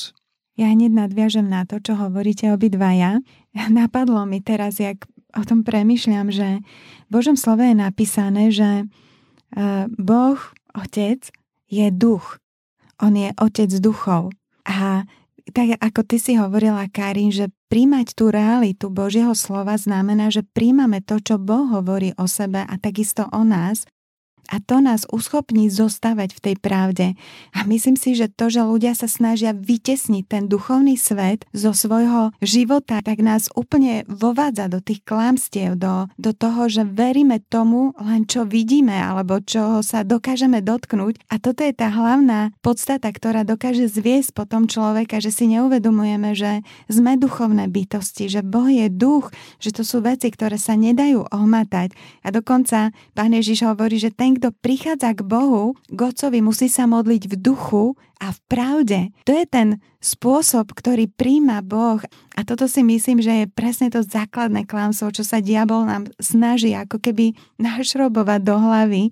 Ja 0.59 0.67
hneď 0.67 0.91
nadviažem 0.91 1.48
na 1.48 1.63
to, 1.63 1.79
čo 1.79 1.95
hovoríte 1.95 2.51
obidvaja. 2.51 3.24
Napadlo 3.71 4.27
mi 4.27 4.43
teraz, 4.43 4.79
jak 4.81 5.07
o 5.38 5.43
tom 5.45 5.63
premyšľam, 5.63 6.33
že 6.33 6.59
v 7.07 7.09
Božom 7.09 7.39
slove 7.39 7.63
je 7.63 7.77
napísané, 7.77 8.51
že 8.51 8.83
eh, 8.83 9.86
Boh, 9.95 10.39
Otec, 10.75 11.31
je 11.69 11.88
duch. 11.93 12.41
On 13.00 13.13
je 13.15 13.31
otec 13.39 13.71
duchov. 13.79 14.33
A 14.67 15.07
tak 15.51 15.77
ako 15.82 16.01
ty 16.06 16.18
si 16.18 16.34
hovorila, 16.39 16.88
Karin, 16.89 17.29
že 17.29 17.53
príjmať 17.70 18.18
tú 18.18 18.34
realitu 18.34 18.89
Božieho 18.89 19.36
slova 19.38 19.77
znamená, 19.77 20.34
že 20.34 20.41
príjmame 20.41 21.03
to, 21.03 21.22
čo 21.22 21.36
Boh 21.38 21.70
hovorí 21.70 22.15
o 22.18 22.25
sebe 22.25 22.65
a 22.65 22.74
takisto 22.82 23.27
o 23.29 23.44
nás 23.46 23.86
a 24.50 24.58
to 24.58 24.82
nás 24.82 25.06
uschopní 25.13 25.70
zostávať 25.70 26.34
v 26.34 26.39
tej 26.41 26.56
pravde. 26.58 27.08
A 27.53 27.70
myslím 27.70 27.94
si, 27.94 28.18
že 28.18 28.25
to, 28.34 28.50
že 28.50 28.65
ľudia 28.65 28.98
sa 28.98 29.06
snažia 29.06 29.53
vytesniť 29.53 30.25
ten 30.25 30.44
duchovný 30.50 30.98
svet 30.98 31.46
zo 31.53 31.70
svojho 31.70 32.34
života, 32.41 32.98
tak 33.06 33.22
nás 33.22 33.53
úplne 33.53 34.10
vovádza 34.10 34.65
do 34.74 34.82
tých 34.82 35.06
klamstiev, 35.06 35.77
do, 35.77 36.10
do 36.18 36.34
toho, 36.34 36.65
že 36.65 36.82
veríme 36.82 37.38
tomu 37.46 37.94
len 38.01 38.25
čo 38.25 38.50
vidíme 38.50 38.98
alebo 38.98 39.38
čo 39.38 39.86
sa 39.86 40.01
dokážeme 40.01 40.65
dotknúť. 40.65 41.22
A 41.29 41.38
toto 41.38 41.62
je 41.62 41.74
tá 41.77 41.94
hlavná 41.94 42.50
podstata, 42.65 43.13
ktorá 43.13 43.46
dokáže 43.46 43.86
zviesť 43.86 44.34
potom 44.34 44.65
človeka, 44.65 45.22
že 45.22 45.29
si 45.29 45.46
neuvedomujeme, 45.46 46.34
že 46.34 46.65
sme 46.89 47.22
duchovné 47.22 47.70
bytosti, 47.70 48.25
že 48.32 48.41
Boh 48.41 48.65
je 48.65 48.89
duch, 48.89 49.29
že 49.62 49.70
to 49.70 49.86
sú 49.86 50.01
veci, 50.01 50.34
ktoré 50.34 50.58
sa 50.58 50.74
nedajú 50.74 51.29
ohmatať. 51.29 51.94
A 52.25 52.34
dokonca 52.34 52.89
Pán 53.13 53.36
Ježiš 53.36 53.68
hovorí, 53.68 54.01
že 54.01 54.10
ten, 54.10 54.38
kto 54.39 54.55
prichádza 54.55 55.12
k 55.12 55.27
Bohu, 55.27 55.75
k 55.91 56.00
Otcovi, 56.00 56.39
musí 56.39 56.72
sa 56.72 56.88
modliť 56.88 57.27
v 57.27 57.36
duchu 57.36 58.00
a 58.24 58.31
v 58.31 58.39
pravde. 58.48 59.00
To 59.27 59.36
je 59.36 59.43
ten 59.43 59.84
spôsob, 60.00 60.72
ktorý 60.72 61.12
príjma 61.12 61.60
Boh. 61.60 62.00
A 62.34 62.39
toto 62.48 62.72
si 62.72 62.79
myslím, 62.79 63.19
že 63.19 63.43
je 63.43 63.46
presne 63.51 63.91
to 63.91 64.00
základné 64.00 64.63
klamstvo, 64.63 65.12
čo 65.12 65.27
sa 65.27 65.43
diabol 65.43 65.84
nám 65.84 66.08
snaží 66.24 66.72
ako 66.72 67.03
keby 67.03 67.36
našrobovať 67.60 68.39
do 68.39 68.55
hlavy 68.55 69.03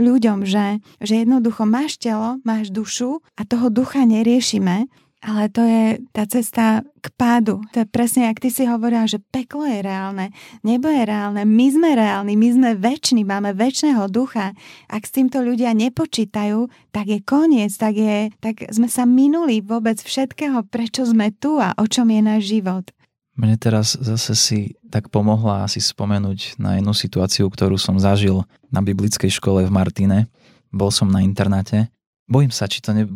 ľuďom, 0.00 0.48
že, 0.48 0.80
že 1.04 1.20
jednoducho 1.20 1.68
máš 1.68 2.00
telo, 2.00 2.40
máš 2.48 2.72
dušu 2.72 3.20
a 3.36 3.44
toho 3.44 3.68
ducha 3.68 4.08
neriešime 4.08 4.88
ale 5.22 5.46
to 5.54 5.62
je 5.62 6.02
tá 6.10 6.26
cesta 6.26 6.82
k 6.98 7.06
pádu. 7.14 7.62
To 7.70 7.82
je 7.82 7.86
presne, 7.86 8.26
ak 8.26 8.42
ty 8.42 8.50
si 8.50 8.66
hovorila, 8.66 9.06
že 9.06 9.22
peklo 9.22 9.62
je 9.62 9.78
reálne, 9.78 10.34
nebo 10.66 10.90
je 10.90 11.06
reálne, 11.06 11.46
my 11.46 11.66
sme 11.70 11.94
reálni, 11.94 12.34
my 12.34 12.48
sme 12.50 12.70
väčší, 12.74 13.22
máme 13.22 13.54
väčšného 13.54 14.10
ducha. 14.10 14.50
Ak 14.90 15.06
s 15.06 15.14
týmto 15.14 15.38
ľudia 15.38 15.78
nepočítajú, 15.78 16.66
tak 16.90 17.06
je 17.06 17.22
koniec, 17.22 17.70
tak, 17.78 17.94
je, 17.94 18.34
tak 18.42 18.66
sme 18.74 18.90
sa 18.90 19.06
minuli 19.06 19.62
vôbec 19.62 20.02
všetkého, 20.02 20.66
prečo 20.66 21.06
sme 21.06 21.30
tu 21.30 21.62
a 21.62 21.70
o 21.78 21.86
čom 21.86 22.10
je 22.10 22.20
náš 22.20 22.42
život. 22.50 22.90
Mne 23.38 23.56
teraz 23.56 23.96
zase 23.96 24.34
si 24.36 24.58
tak 24.92 25.08
pomohla 25.08 25.64
asi 25.64 25.80
spomenúť 25.80 26.60
na 26.60 26.76
jednu 26.76 26.92
situáciu, 26.92 27.48
ktorú 27.48 27.80
som 27.80 27.96
zažil 27.96 28.44
na 28.68 28.84
biblickej 28.84 29.32
škole 29.32 29.64
v 29.64 29.72
Martine. 29.72 30.28
Bol 30.68 30.92
som 30.92 31.08
na 31.08 31.24
internáte. 31.24 31.88
Bojím 32.28 32.52
sa, 32.52 32.68
či 32.68 32.84
to 32.84 32.92
ne, 32.92 33.08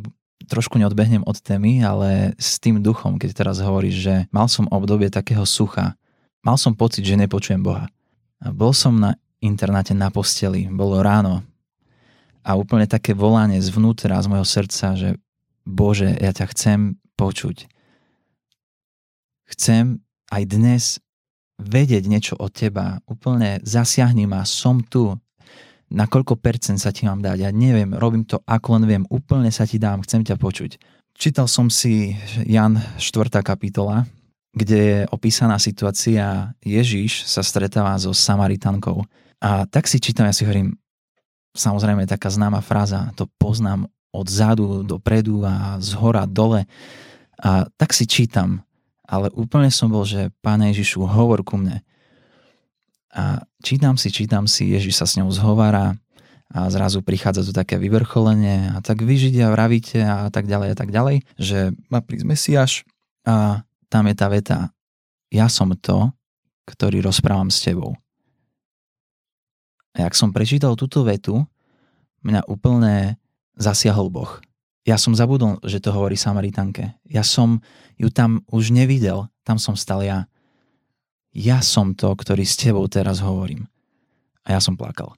trošku 0.47 0.79
neodbehnem 0.79 1.27
od 1.27 1.39
témy, 1.39 1.83
ale 1.83 2.33
s 2.39 2.59
tým 2.63 2.79
duchom, 2.81 3.19
keď 3.19 3.31
teraz 3.35 3.59
hovoríš, 3.59 3.97
že 3.99 4.15
mal 4.31 4.47
som 4.47 4.71
obdobie 4.71 5.11
takého 5.11 5.43
sucha, 5.45 5.99
mal 6.41 6.57
som 6.57 6.73
pocit, 6.73 7.03
že 7.03 7.19
nepočujem 7.19 7.61
Boha. 7.61 7.91
Bol 8.41 8.71
som 8.71 8.95
na 8.97 9.19
internáte 9.43 9.93
na 9.93 10.09
posteli, 10.09 10.71
bolo 10.71 11.03
ráno 11.03 11.43
a 12.47 12.55
úplne 12.55 12.87
také 12.87 13.11
volanie 13.13 13.59
zvnútra 13.59 14.23
z 14.23 14.31
mojho 14.31 14.47
srdca, 14.47 14.95
že 14.95 15.19
Bože, 15.67 16.15
ja 16.23 16.31
ťa 16.31 16.47
chcem 16.55 16.79
počuť. 17.19 17.67
Chcem 19.51 19.99
aj 20.31 20.43
dnes 20.47 20.83
vedieť 21.59 22.07
niečo 22.07 22.35
od 22.39 22.55
teba. 22.55 23.03
Úplne 23.11 23.67
zasiahni 23.67 24.31
ma, 24.31 24.47
som 24.47 24.79
tu, 24.79 25.19
na 25.91 26.11
koľko 26.11 26.35
percent 26.39 26.83
sa 26.83 26.91
ti 26.91 27.07
mám 27.07 27.23
dať. 27.23 27.47
Ja 27.47 27.51
neviem, 27.55 27.95
robím 27.95 28.27
to 28.27 28.43
ako 28.43 28.81
len 28.81 28.85
viem, 28.87 29.05
úplne 29.07 29.51
sa 29.55 29.65
ti 29.69 29.79
dám, 29.79 30.03
chcem 30.03 30.27
ťa 30.27 30.37
počuť. 30.39 30.79
Čítal 31.17 31.49
som 31.49 31.73
si 31.73 32.13
Jan 32.45 32.77
4. 32.99 33.41
kapitola, 33.41 34.05
kde 34.57 34.79
je 34.81 34.99
opísaná 35.13 35.57
situácia, 35.57 36.53
Ježíš 36.61 37.25
sa 37.29 37.41
stretáva 37.45 37.97
so 37.97 38.13
Samaritankou. 38.13 39.05
A 39.41 39.65
tak 39.69 39.85
si 39.87 40.01
čítam, 40.01 40.29
ja 40.29 40.35
si 40.35 40.49
hovorím, 40.49 40.77
samozrejme 41.55 42.09
taká 42.09 42.29
známa 42.29 42.61
fráza, 42.61 43.13
to 43.17 43.29
poznám 43.41 43.89
od 44.13 44.27
zadu 44.27 44.81
dopredu 44.83 45.45
a 45.45 45.77
z 45.81 45.93
hora 46.01 46.25
dole. 46.25 46.65
A 47.37 47.69
tak 47.77 47.93
si 47.93 48.09
čítam, 48.09 48.65
ale 49.05 49.31
úplne 49.37 49.71
som 49.71 49.87
bol, 49.93 50.03
že 50.09 50.35
Páne 50.43 50.73
Ježišu, 50.75 51.05
hovor 51.05 51.47
ku 51.47 51.61
mne. 51.61 51.86
A 53.17 53.41
čítam 53.65 53.97
si, 53.97 54.13
čítam 54.13 54.45
si, 54.45 54.69
Ježiš 54.77 55.01
sa 55.01 55.07
s 55.09 55.17
ňou 55.17 55.33
zhovára 55.33 55.97
a 56.53 56.69
zrazu 56.71 57.01
prichádza 57.01 57.43
tu 57.43 57.51
také 57.51 57.81
vyvrcholenie 57.81 58.77
a 58.77 58.85
tak 58.85 59.03
vyžidia, 59.03 59.51
vravíte 59.51 60.05
a 60.05 60.29
tak 60.31 60.47
ďalej 60.47 60.69
a 60.73 60.77
tak 60.77 60.95
ďalej, 60.95 61.25
že 61.41 61.75
má 61.91 62.05
prísť 62.05 62.27
Mesiáš 62.29 62.73
a 63.27 63.67
tam 63.91 64.07
je 64.07 64.15
tá 64.15 64.29
veta 64.31 64.59
ja 65.31 65.51
som 65.51 65.75
to, 65.75 66.11
ktorý 66.67 67.03
rozprávam 67.03 67.51
s 67.51 67.63
tebou. 67.63 67.95
A 69.97 70.07
ak 70.07 70.15
som 70.15 70.31
prečítal 70.31 70.77
túto 70.77 71.03
vetu, 71.07 71.45
mňa 72.21 72.47
úplne 72.47 73.17
zasiahol 73.57 74.13
Boh. 74.13 74.41
Ja 74.87 75.01
som 75.01 75.17
zabudol, 75.17 75.59
že 75.67 75.83
to 75.83 75.91
hovorí 75.91 76.15
Samaritanke. 76.15 76.95
Ja 77.09 77.27
som 77.27 77.65
ju 77.99 78.13
tam 78.13 78.45
už 78.53 78.71
nevidel, 78.71 79.27
tam 79.43 79.59
som 79.59 79.75
stal 79.75 80.05
ja 80.05 80.31
ja 81.37 81.61
som 81.61 81.93
to, 81.93 82.09
ktorý 82.09 82.49
s 82.49 82.57
tebou 82.57 82.89
teraz 82.89 83.21
hovorím. 83.21 83.69
A 84.49 84.57
ja 84.57 84.61
som 84.65 84.73
plakal. 84.73 85.13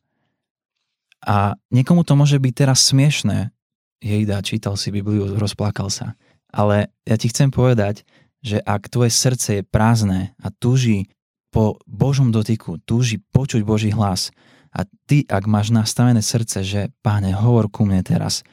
A 1.22 1.54
niekomu 1.70 2.02
to 2.02 2.18
môže 2.18 2.42
byť 2.42 2.54
teraz 2.54 2.90
smiešné. 2.90 3.54
Jejda, 4.02 4.42
čítal 4.42 4.74
si 4.74 4.90
Bibliu, 4.90 5.38
rozplakal 5.38 5.90
sa. 5.94 6.18
Ale 6.50 6.90
ja 7.06 7.14
ti 7.14 7.30
chcem 7.30 7.54
povedať, 7.54 8.02
že 8.42 8.58
ak 8.62 8.90
tvoje 8.90 9.14
srdce 9.14 9.48
je 9.60 9.66
prázdne 9.66 10.34
a 10.42 10.50
túži 10.50 11.10
po 11.54 11.78
Božom 11.86 12.34
dotyku, 12.34 12.82
túži 12.82 13.22
počuť 13.34 13.62
Boží 13.62 13.90
hlas 13.94 14.30
a 14.74 14.86
ty, 15.06 15.26
ak 15.26 15.44
máš 15.48 15.74
nastavené 15.74 16.22
srdce, 16.22 16.62
že 16.62 16.80
páne, 17.02 17.34
hovor 17.34 17.70
ku 17.70 17.82
mne 17.82 18.02
teraz, 18.02 18.46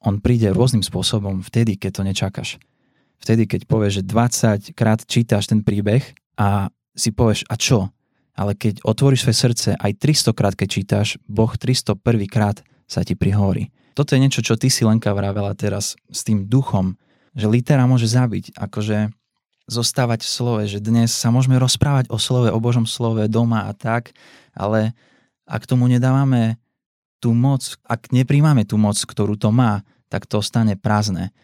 on 0.00 0.22
príde 0.22 0.48
rôznym 0.54 0.84
spôsobom 0.84 1.42
vtedy, 1.44 1.76
keď 1.76 1.90
to 1.92 2.02
nečakáš. 2.06 2.50
Vtedy, 3.18 3.50
keď 3.50 3.66
povieš, 3.66 4.00
že 4.00 4.08
20 4.72 4.78
krát 4.78 5.02
čítaš 5.02 5.50
ten 5.50 5.66
príbeh 5.66 6.06
a 6.38 6.70
si 6.98 7.14
povieš, 7.14 7.46
a 7.46 7.54
čo? 7.54 7.94
Ale 8.34 8.58
keď 8.58 8.82
otvoríš 8.82 9.22
svoje 9.22 9.38
srdce, 9.38 9.68
aj 9.78 9.92
300 10.02 10.34
krát, 10.34 10.54
keď 10.58 10.68
čítaš, 10.68 11.08
Boh 11.30 11.50
301 11.54 12.02
krát 12.26 12.62
sa 12.90 13.06
ti 13.06 13.14
prihovorí. 13.14 13.70
Toto 13.94 14.14
je 14.14 14.22
niečo, 14.22 14.42
čo 14.42 14.54
ty 14.54 14.70
si 14.70 14.86
Lenka 14.86 15.10
vravela 15.14 15.54
teraz 15.58 15.98
s 16.10 16.20
tým 16.22 16.46
duchom, 16.46 16.94
že 17.34 17.50
litera 17.50 17.86
môže 17.86 18.06
zabiť, 18.06 18.54
akože 18.54 19.10
zostávať 19.68 20.24
v 20.24 20.30
slove, 20.30 20.62
že 20.64 20.78
dnes 20.80 21.12
sa 21.12 21.28
môžeme 21.28 21.60
rozprávať 21.60 22.08
o 22.08 22.16
slove, 22.16 22.48
o 22.48 22.58
Božom 22.58 22.88
slove 22.88 23.26
doma 23.28 23.68
a 23.68 23.72
tak, 23.76 24.16
ale 24.56 24.96
ak 25.44 25.68
tomu 25.68 25.86
nedávame 25.86 26.56
tú 27.20 27.34
moc, 27.34 27.76
ak 27.84 28.14
nepríjmame 28.14 28.64
tú 28.64 28.80
moc, 28.80 28.96
ktorú 28.96 29.36
to 29.36 29.52
má, 29.52 29.84
tak 30.08 30.24
to 30.24 30.40
stane 30.40 30.72
prázdne. 30.78 31.34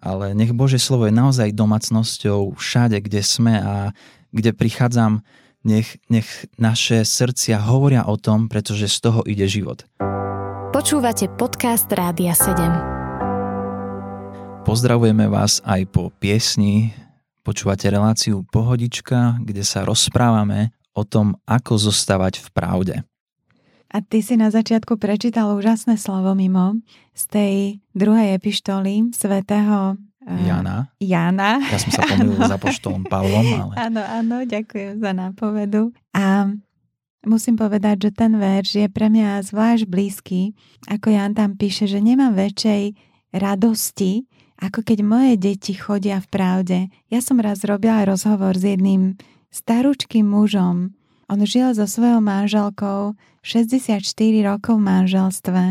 Ale 0.00 0.32
nech 0.36 0.52
Bože 0.52 0.80
slovo 0.80 1.08
je 1.08 1.14
naozaj 1.14 1.56
domácnosťou 1.56 2.56
všade, 2.56 3.00
kde 3.04 3.20
sme 3.20 3.60
a 3.60 3.92
kde 4.30 4.54
prichádzam, 4.54 5.22
nech, 5.64 6.00
nech 6.08 6.46
naše 6.56 7.04
srdcia 7.04 7.60
hovoria 7.60 8.08
o 8.08 8.16
tom, 8.16 8.48
pretože 8.48 8.88
z 8.88 8.98
toho 9.00 9.20
ide 9.28 9.44
život. 9.44 9.84
Počúvate 10.70 11.26
podcast 11.34 11.90
Rádia 11.90 12.32
7. 12.32 12.56
Pozdravujeme 14.64 15.26
vás 15.26 15.58
aj 15.66 15.82
po 15.90 16.14
piesni. 16.14 16.94
Počúvate 17.42 17.90
reláciu 17.90 18.46
Pohodička, 18.46 19.40
kde 19.42 19.66
sa 19.66 19.82
rozprávame 19.82 20.70
o 20.94 21.02
tom, 21.02 21.34
ako 21.48 21.80
zostávať 21.90 22.38
v 22.44 22.48
pravde. 22.54 22.96
A 23.90 23.98
ty 23.98 24.22
si 24.22 24.38
na 24.38 24.54
začiatku 24.54 25.02
prečítal 25.02 25.50
úžasné 25.58 25.98
slovo 25.98 26.30
mimo 26.38 26.78
z 27.10 27.22
tej 27.26 27.54
druhej 27.90 28.38
epištoly 28.38 29.10
svätého 29.10 29.98
Jana. 30.38 30.76
Jana. 31.02 31.58
Ja 31.58 31.78
som 31.82 31.90
sa 31.90 32.02
pomýlil 32.06 32.38
za 32.38 32.58
poštolom 32.62 33.04
Pavlom. 33.08 33.42
Ale... 33.42 33.74
Áno, 33.76 34.02
áno, 34.02 34.36
ďakujem 34.46 35.02
za 35.02 35.10
nápovedu. 35.10 35.90
A 36.14 36.54
musím 37.26 37.58
povedať, 37.58 38.08
že 38.08 38.10
ten 38.14 38.38
verš 38.38 38.70
je 38.84 38.88
pre 38.88 39.10
mňa 39.10 39.42
zvlášť 39.42 39.84
blízky, 39.90 40.54
ako 40.86 41.10
Jan 41.10 41.34
tam 41.34 41.58
píše, 41.58 41.90
že 41.90 41.98
nemám 41.98 42.38
väčšej 42.38 42.94
radosti, 43.34 44.30
ako 44.60 44.84
keď 44.84 44.98
moje 45.02 45.32
deti 45.40 45.72
chodia 45.72 46.20
v 46.20 46.28
pravde. 46.28 46.78
Ja 47.08 47.24
som 47.24 47.40
raz 47.40 47.64
robila 47.64 48.04
rozhovor 48.04 48.54
s 48.54 48.64
jedným 48.64 49.16
staručkým 49.50 50.28
mužom. 50.28 50.94
On 51.30 51.40
žil 51.46 51.72
so 51.72 51.86
svojou 51.86 52.20
manželkou 52.20 53.14
64 53.40 54.02
rokov 54.44 54.76
v 54.76 54.84
manželstve 54.84 55.62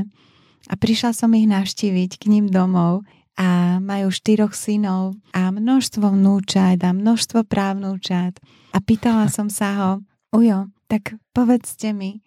a 0.70 0.74
prišla 0.74 1.12
som 1.12 1.36
ich 1.36 1.46
navštíviť 1.46 2.12
k 2.18 2.24
ním 2.32 2.46
domov 2.48 3.06
a 3.39 3.79
majú 3.79 4.12
štyroch 4.12 4.51
synov 4.51 5.15
a 5.31 5.48
množstvo 5.48 6.12
vnúčat 6.12 6.84
a 6.84 6.91
množstvo 6.91 7.48
právnúčat. 7.48 8.36
A 8.75 8.84
pýtala 8.84 9.31
som 9.31 9.48
sa 9.48 9.69
ho, 9.79 9.91
Ujo, 10.36 10.67
tak 10.91 11.15
povedzte 11.31 11.96
mi, 11.96 12.19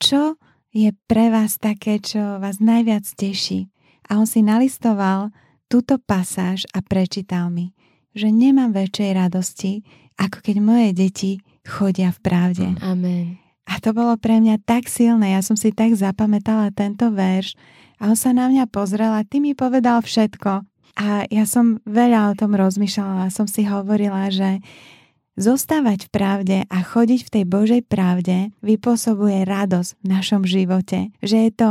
čo 0.00 0.40
je 0.72 0.90
pre 1.06 1.28
vás 1.28 1.60
také, 1.60 2.00
čo 2.00 2.40
vás 2.40 2.58
najviac 2.58 3.04
teší? 3.04 3.68
A 4.08 4.18
on 4.18 4.26
si 4.26 4.42
nalistoval 4.42 5.30
túto 5.70 6.00
pasáž 6.00 6.66
a 6.72 6.80
prečítal 6.82 7.52
mi. 7.52 7.76
že 8.14 8.30
nemám 8.30 8.70
väčšej 8.70 9.10
radosti, 9.10 9.82
ako 10.14 10.38
keď 10.38 10.56
moje 10.62 10.88
deti 10.94 11.32
chodia 11.66 12.14
v 12.14 12.18
pravde. 12.22 12.66
Amen. 12.78 13.42
A 13.66 13.82
to 13.82 13.90
bolo 13.90 14.14
pre 14.14 14.38
mňa 14.38 14.62
tak 14.62 14.86
silné, 14.86 15.34
ja 15.34 15.42
som 15.42 15.58
si 15.58 15.74
tak 15.74 15.98
zapamätala 15.98 16.70
tento 16.70 17.10
verš 17.10 17.58
a 18.04 18.12
on 18.12 18.20
sa 18.20 18.36
na 18.36 18.52
mňa 18.52 18.68
pozrel 18.68 19.08
a 19.16 19.24
ty 19.24 19.40
mi 19.40 19.56
povedal 19.56 20.04
všetko. 20.04 20.68
A 21.00 21.24
ja 21.32 21.48
som 21.48 21.80
veľa 21.88 22.36
o 22.36 22.36
tom 22.36 22.52
rozmýšľala 22.52 23.32
som 23.32 23.48
si 23.48 23.64
hovorila, 23.64 24.28
že 24.28 24.60
zostávať 25.40 26.06
v 26.06 26.10
pravde 26.12 26.58
a 26.68 26.78
chodiť 26.84 27.20
v 27.24 27.32
tej 27.32 27.44
Božej 27.48 27.82
pravde 27.88 28.52
vypôsobuje 28.60 29.48
radosť 29.48 29.90
v 29.96 30.04
našom 30.04 30.44
živote. 30.44 31.16
Že 31.24 31.36
je 31.48 31.52
to 31.56 31.70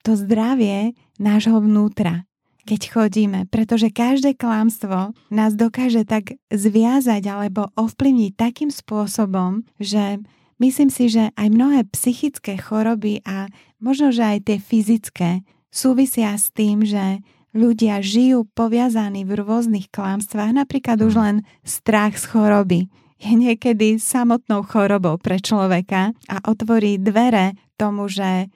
to 0.00 0.16
zdravie 0.16 0.96
nášho 1.20 1.60
vnútra, 1.60 2.24
keď 2.64 2.80
chodíme, 2.88 3.40
pretože 3.52 3.92
každé 3.92 4.32
klamstvo 4.32 5.12
nás 5.28 5.52
dokáže 5.52 6.08
tak 6.08 6.40
zviazať 6.48 7.22
alebo 7.28 7.68
ovplyvniť 7.76 8.32
takým 8.32 8.72
spôsobom, 8.72 9.68
že 9.76 10.24
myslím 10.62 10.90
si, 10.90 11.10
že 11.10 11.30
aj 11.34 11.48
mnohé 11.50 11.80
psychické 11.90 12.58
choroby 12.58 13.22
a 13.26 13.50
možno, 13.82 14.14
že 14.14 14.22
aj 14.22 14.38
tie 14.46 14.58
fyzické 14.58 15.30
súvisia 15.70 16.34
s 16.34 16.50
tým, 16.54 16.86
že 16.86 17.22
ľudia 17.56 18.04
žijú 18.04 18.46
poviazaní 18.52 19.24
v 19.24 19.40
rôznych 19.40 19.88
klamstvách, 19.88 20.52
napríklad 20.52 21.00
už 21.00 21.14
len 21.16 21.36
strach 21.64 22.14
z 22.20 22.24
choroby 22.28 22.80
je 23.18 23.32
niekedy 23.34 23.98
samotnou 23.98 24.62
chorobou 24.62 25.18
pre 25.18 25.42
človeka 25.42 26.14
a 26.30 26.36
otvorí 26.46 27.02
dvere 27.02 27.58
tomu, 27.74 28.06
že 28.06 28.46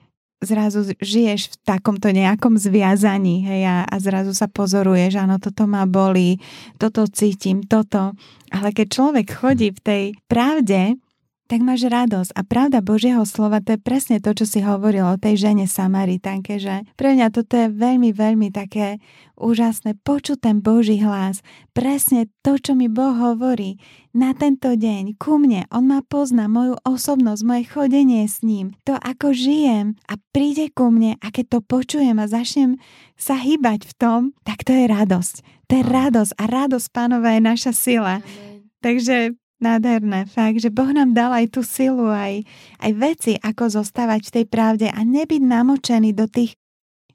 zrazu 0.43 0.91
žiješ 0.99 1.51
v 1.51 1.55
takomto 1.63 2.11
nejakom 2.11 2.59
zviazaní 2.59 3.47
hej, 3.47 3.63
a, 3.63 3.77
a 3.87 3.95
zrazu 3.99 4.35
sa 4.35 4.51
pozoruješ, 4.51 5.19
áno, 5.19 5.39
toto 5.39 5.63
ma 5.63 5.87
bolí, 5.87 6.39
toto 6.75 7.07
cítim, 7.07 7.63
toto. 7.63 8.11
Ale 8.51 8.75
keď 8.75 8.87
človek 8.91 9.27
chodí 9.31 9.71
v 9.71 9.79
tej 9.79 10.03
pravde, 10.27 10.99
tak 11.47 11.59
máš 11.59 11.85
radosť. 11.85 12.31
A 12.33 12.41
pravda 12.47 12.79
Božieho 12.79 13.23
slova, 13.27 13.59
to 13.59 13.75
je 13.75 13.79
presne 13.79 14.17
to, 14.23 14.31
čo 14.31 14.47
si 14.47 14.59
hovoril 14.63 15.03
o 15.03 15.19
tej 15.19 15.37
žene 15.49 15.67
Samaritanke, 15.67 16.57
že 16.57 16.87
pre 16.95 17.13
mňa 17.13 17.27
toto 17.29 17.59
je 17.59 17.67
veľmi, 17.67 18.15
veľmi 18.15 18.47
také 18.49 19.03
úžasné 19.35 19.99
počuť 20.07 20.39
ten 20.39 20.57
Boží 20.63 21.03
hlas. 21.03 21.43
Presne 21.75 22.31
to, 22.41 22.55
čo 22.55 22.73
mi 22.79 22.87
Boh 22.87 23.11
hovorí 23.11 23.75
na 24.15 24.31
tento 24.31 24.71
deň 24.71 25.19
ku 25.19 25.35
mne. 25.35 25.67
On 25.73 25.83
ma 25.83 25.99
pozná, 26.05 26.47
moju 26.47 26.79
osobnosť, 26.87 27.41
moje 27.43 27.63
chodenie 27.67 28.23
s 28.23 28.39
ním, 28.45 28.77
to, 28.87 28.95
ako 28.95 29.35
žijem 29.35 29.99
a 30.07 30.15
príde 30.31 30.71
ku 30.71 30.93
mne 30.93 31.19
a 31.19 31.27
keď 31.33 31.57
to 31.57 31.59
počujem 31.65 32.15
a 32.21 32.29
začnem 32.29 32.79
sa 33.19 33.35
hýbať 33.35 33.89
v 33.89 33.93
tom, 33.99 34.19
tak 34.47 34.63
to 34.63 34.71
je 34.71 34.85
radosť. 34.87 35.35
To 35.69 35.71
je 35.75 35.83
radosť 35.83 36.31
a 36.39 36.43
radosť 36.47 36.87
pánova 36.93 37.35
je 37.35 37.41
naša 37.41 37.71
sila. 37.75 38.21
Amen. 38.21 38.69
Takže 38.83 39.42
Nádherné, 39.63 40.27
fakt, 40.27 40.59
že 40.59 40.67
Boh 40.67 40.91
nám 40.91 41.15
dal 41.15 41.31
aj 41.31 41.55
tú 41.55 41.63
silu, 41.63 42.11
aj, 42.11 42.43
aj 42.83 42.91
veci, 42.99 43.33
ako 43.39 43.79
zostávať 43.79 44.27
v 44.27 44.33
tej 44.35 44.45
pravde 44.51 44.87
a 44.91 44.99
nebyť 45.07 45.39
namočený 45.39 46.11
do 46.11 46.27
tých 46.27 46.59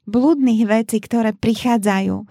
blúdnych 0.09 0.65
vecí, 0.65 0.97
ktoré 0.97 1.37
prichádzajú. 1.37 2.25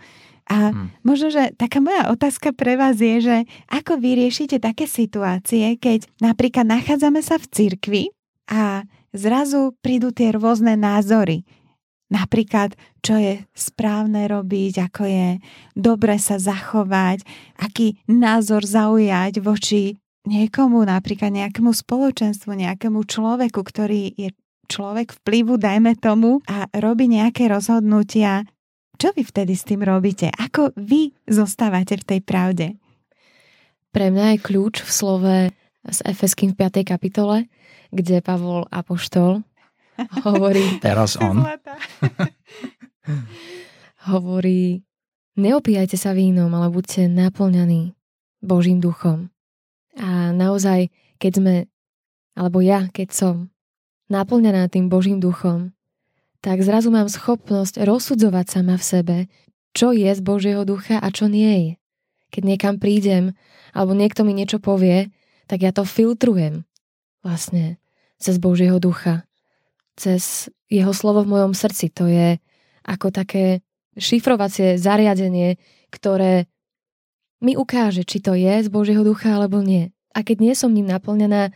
A 0.49 0.75
hmm. 0.75 1.07
možno, 1.07 1.31
že 1.31 1.55
taká 1.55 1.79
moja 1.79 2.11
otázka 2.11 2.51
pre 2.51 2.75
vás 2.75 2.99
je, 2.99 3.23
že 3.23 3.37
ako 3.71 4.01
vy 4.01 4.27
riešite 4.27 4.59
také 4.59 4.91
situácie, 4.91 5.79
keď 5.79 6.09
napríklad 6.19 6.67
nachádzame 6.67 7.23
sa 7.23 7.39
v 7.39 7.47
cirkvi 7.53 8.03
a 8.51 8.83
zrazu 9.15 9.77
prídu 9.85 10.11
tie 10.11 10.35
rôzne 10.35 10.75
názory. 10.75 11.45
Napríklad, 12.09 12.73
čo 13.05 13.21
je 13.21 13.45
správne 13.53 14.25
robiť, 14.25 14.89
ako 14.89 15.03
je 15.05 15.29
dobre 15.77 16.17
sa 16.17 16.41
zachovať, 16.41 17.21
aký 17.61 18.01
názor 18.09 18.65
zaujať 18.65 19.45
voči 19.45 20.01
niekomu, 20.29 20.85
napríklad 20.85 21.33
nejakému 21.33 21.73
spoločenstvu, 21.73 22.53
nejakému 22.53 23.01
človeku, 23.09 23.65
ktorý 23.65 24.13
je 24.13 24.31
človek 24.69 25.17
vplyvu, 25.25 25.57
dajme 25.57 25.97
tomu, 25.97 26.45
a 26.45 26.69
robí 26.77 27.09
nejaké 27.09 27.49
rozhodnutia, 27.49 28.45
čo 28.99 29.15
vy 29.15 29.25
vtedy 29.25 29.55
s 29.57 29.65
tým 29.65 29.87
robíte? 29.87 30.29
Ako 30.29 30.75
vy 30.77 31.15
zostávate 31.25 31.97
v 31.97 32.05
tej 32.05 32.21
pravde? 32.21 32.67
Pre 33.95 34.13
mňa 34.13 34.37
je 34.37 34.45
kľúč 34.45 34.85
v 34.85 34.91
slove 34.91 35.35
z 35.87 35.99
Efeským 36.05 36.53
v 36.53 36.69
5. 36.69 36.85
kapitole, 36.85 37.49
kde 37.89 38.21
Pavol 38.21 38.69
Apoštol 38.69 39.47
hovorí... 40.27 40.77
Teraz 40.85 41.17
on. 41.17 41.47
hovorí, 44.11 44.83
neopíjajte 45.39 45.97
sa 45.97 46.13
vínom, 46.13 46.51
ale 46.53 46.69
buďte 46.69 47.07
naplňaní 47.07 47.95
Božím 48.43 48.83
duchom. 48.83 49.31
A 49.99 50.31
naozaj, 50.31 50.95
keď 51.19 51.33
sme, 51.35 51.55
alebo 52.39 52.63
ja, 52.63 52.87
keď 52.95 53.09
som 53.11 53.35
naplňaná 54.09 54.71
tým 54.71 54.87
Božím 54.87 55.19
duchom, 55.19 55.75
tak 56.39 56.63
zrazu 56.63 56.95
mám 56.95 57.11
schopnosť 57.11 57.83
rozsudzovať 57.83 58.47
sama 58.47 58.79
v 58.79 58.85
sebe, 58.87 59.17
čo 59.75 59.91
je 59.91 60.09
z 60.09 60.23
Božieho 60.23 60.63
ducha 60.63 61.03
a 61.03 61.09
čo 61.11 61.27
nie 61.27 61.51
je. 61.51 61.73
Keď 62.31 62.43
niekam 62.45 62.75
prídem, 62.79 63.35
alebo 63.75 63.93
niekto 63.97 64.23
mi 64.23 64.33
niečo 64.33 64.63
povie, 64.63 65.11
tak 65.51 65.65
ja 65.65 65.73
to 65.75 65.83
filtrujem 65.83 66.69
vlastne 67.25 67.81
cez 68.21 68.39
Božieho 68.39 68.79
ducha, 68.79 69.27
cez 69.99 70.53
jeho 70.71 70.93
slovo 70.95 71.25
v 71.25 71.33
mojom 71.35 71.53
srdci. 71.57 71.91
To 71.99 72.07
je 72.07 72.39
ako 72.85 73.11
také 73.11 73.65
šifrovacie 73.99 74.79
zariadenie, 74.79 75.59
ktoré 75.91 76.47
mi 77.39 77.55
ukáže, 77.55 78.03
či 78.03 78.19
to 78.19 78.35
je 78.35 78.67
z 78.67 78.69
Božieho 78.69 79.03
ducha 79.07 79.39
alebo 79.39 79.63
nie. 79.63 79.95
A 80.15 80.27
keď 80.27 80.37
nie 80.43 80.55
som 80.59 80.75
ním 80.75 80.91
naplnená 80.91 81.55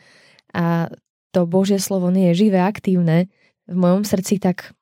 a 0.54 0.92
to 1.32 1.48
Božie 1.48 1.80
slovo 1.80 2.12
nie 2.12 2.30
je 2.30 2.46
živé, 2.46 2.60
aktívne 2.60 3.32
v 3.64 3.76
mojom 3.76 4.04
srdci, 4.04 4.38
tak 4.38 4.76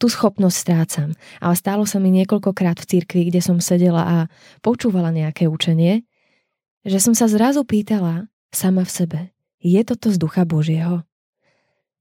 tú 0.00 0.10
schopnosť 0.10 0.56
strácam. 0.56 1.10
Ale 1.38 1.54
stálo 1.54 1.86
sa 1.86 2.02
mi 2.02 2.10
niekoľkokrát 2.10 2.80
v 2.80 2.88
cirkvi, 2.88 3.22
kde 3.30 3.38
som 3.38 3.62
sedela 3.62 4.02
a 4.02 4.16
počúvala 4.64 5.14
nejaké 5.14 5.46
učenie, 5.46 6.02
že 6.82 6.98
som 6.98 7.14
sa 7.14 7.30
zrazu 7.30 7.62
pýtala 7.62 8.26
sama 8.50 8.82
v 8.82 8.90
sebe, 8.90 9.20
je 9.62 9.78
toto 9.86 10.10
z 10.10 10.18
ducha 10.18 10.42
Božieho? 10.42 11.06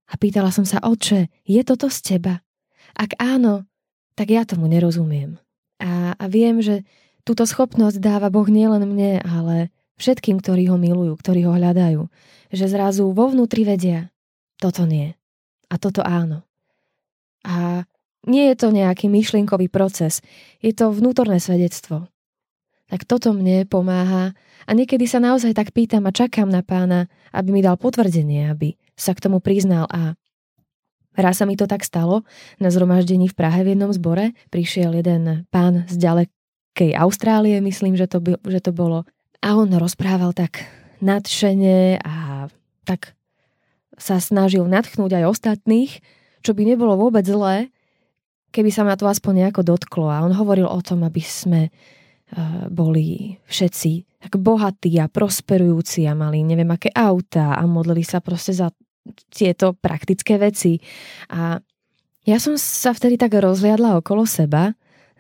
A 0.10 0.13
pýtala 0.17 0.49
som 0.49 0.65
sa, 0.65 0.82
oče, 0.82 1.30
je 1.45 1.62
toto 1.62 1.88
z 1.93 2.17
teba? 2.17 2.41
Ak 2.97 3.15
áno, 3.21 3.69
tak 4.17 4.34
ja 4.34 4.43
tomu 4.43 4.65
nerozumiem. 4.65 5.38
A, 5.77 6.17
a 6.17 6.25
viem, 6.25 6.60
že 6.60 6.82
Túto 7.21 7.45
schopnosť 7.45 8.01
dáva 8.01 8.34
Boh 8.34 8.47
nielen 8.49 8.86
mne, 8.86 9.21
ale 9.21 9.69
všetkým, 10.01 10.41
ktorí 10.41 10.69
ho 10.73 10.77
milujú, 10.81 11.13
ktorí 11.17 11.45
ho 11.45 11.53
hľadajú. 11.53 12.10
Že 12.49 12.65
zrazu 12.67 13.03
vo 13.13 13.29
vnútri 13.29 13.62
vedia, 13.62 14.10
toto 14.57 14.89
nie. 14.89 15.13
A 15.69 15.77
toto 15.77 16.01
áno. 16.01 16.43
A 17.45 17.86
nie 18.25 18.53
je 18.53 18.55
to 18.57 18.69
nejaký 18.69 19.10
myšlienkový 19.10 19.69
proces, 19.69 20.21
je 20.62 20.73
to 20.73 20.93
vnútorné 20.93 21.41
svedectvo. 21.41 22.05
Tak 22.91 23.07
toto 23.07 23.31
mne 23.31 23.63
pomáha 23.65 24.36
a 24.67 24.71
niekedy 24.75 25.07
sa 25.07 25.23
naozaj 25.23 25.55
tak 25.55 25.71
pýtam 25.71 26.05
a 26.05 26.12
čakám 26.12 26.51
na 26.51 26.62
pána, 26.62 27.07
aby 27.31 27.55
mi 27.55 27.62
dal 27.63 27.79
potvrdenie, 27.79 28.51
aby 28.51 28.75
sa 28.99 29.15
k 29.15 29.23
tomu 29.23 29.39
priznal 29.39 29.88
a 29.89 30.19
Raz 31.12 31.43
sa 31.43 31.45
mi 31.45 31.60
to 31.60 31.67
tak 31.67 31.84
stalo, 31.84 32.23
na 32.55 32.71
zhromaždení 32.71 33.27
v 33.27 33.36
Prahe 33.36 33.67
v 33.67 33.75
jednom 33.75 33.91
zbore 33.91 34.31
prišiel 34.47 34.95
jeden 34.95 35.43
pán 35.51 35.84
z 35.91 35.99
ďalek, 35.99 36.31
nejakej 36.71 36.95
Austrálie, 36.95 37.60
myslím, 37.60 37.99
že 37.99 38.07
to, 38.07 38.23
by, 38.23 38.39
že 38.47 38.63
to 38.63 38.71
bolo. 38.71 39.03
A 39.43 39.60
on 39.60 39.67
rozprával 39.75 40.31
tak 40.31 40.63
nadšene 41.03 41.99
a 41.99 42.47
tak 42.88 43.12
sa 43.99 44.23
snažil 44.23 44.63
natchnúť 44.65 45.19
aj 45.19 45.29
ostatných, 45.29 45.99
čo 46.41 46.55
by 46.55 46.63
nebolo 46.63 46.95
vôbec 46.95 47.27
zlé, 47.27 47.69
keby 48.55 48.71
sa 48.71 48.88
ma 48.88 48.95
to 48.95 49.03
aspoň 49.03 49.45
nejako 49.45 49.67
dotklo. 49.67 50.07
A 50.07 50.23
on 50.23 50.31
hovoril 50.31 50.65
o 50.65 50.79
tom, 50.79 51.03
aby 51.03 51.19
sme 51.19 51.67
uh, 51.67 52.71
boli 52.71 53.36
všetci 53.51 54.23
tak 54.23 54.39
bohatí 54.39 54.95
a 55.03 55.12
prosperujúci 55.12 56.07
a 56.07 56.15
mali 56.15 56.41
neviem 56.47 56.71
aké 56.71 56.88
auta 56.95 57.60
a 57.60 57.62
modlili 57.67 58.07
sa 58.07 58.23
proste 58.23 58.55
za 58.55 58.71
tieto 59.27 59.75
praktické 59.75 60.39
veci. 60.39 60.79
A 61.36 61.60
ja 62.23 62.38
som 62.39 62.55
sa 62.55 62.95
vtedy 62.95 63.19
tak 63.19 63.36
rozliadla 63.36 63.99
okolo 63.99 64.23
seba 64.23 64.71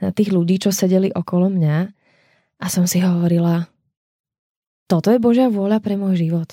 na 0.01 0.09
tých 0.09 0.33
ľudí, 0.33 0.57
čo 0.57 0.73
sedeli 0.73 1.13
okolo 1.13 1.47
mňa 1.53 1.77
a 2.61 2.65
som 2.67 2.89
si 2.89 2.99
hovorila, 3.01 3.69
toto 4.89 5.07
je 5.13 5.23
Božia 5.23 5.47
vôľa 5.47 5.79
pre 5.79 5.95
môj 5.95 6.19
život. 6.19 6.49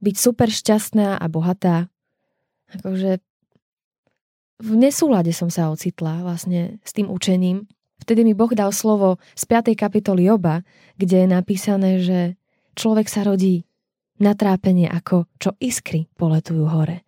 Byť 0.00 0.16
super 0.16 0.48
šťastná 0.48 1.18
a 1.18 1.26
bohatá. 1.26 1.90
Akože 2.70 3.20
v 4.58 4.70
nesúlade 4.74 5.30
som 5.34 5.50
sa 5.50 5.68
ocitla 5.68 6.22
vlastne 6.22 6.82
s 6.86 6.90
tým 6.94 7.10
učením. 7.10 7.66
Vtedy 7.98 8.22
mi 8.22 8.34
Boh 8.34 8.50
dal 8.54 8.70
slovo 8.70 9.18
z 9.34 9.42
5. 9.46 9.74
kapitoly 9.74 10.30
Joba, 10.30 10.62
kde 10.96 11.26
je 11.26 11.28
napísané, 11.28 11.90
že 11.98 12.18
človek 12.78 13.10
sa 13.10 13.26
rodí 13.26 13.66
na 14.18 14.34
trápenie 14.34 14.90
ako 14.90 15.30
čo 15.38 15.54
iskry 15.62 16.10
poletujú 16.18 16.66
hore. 16.66 17.06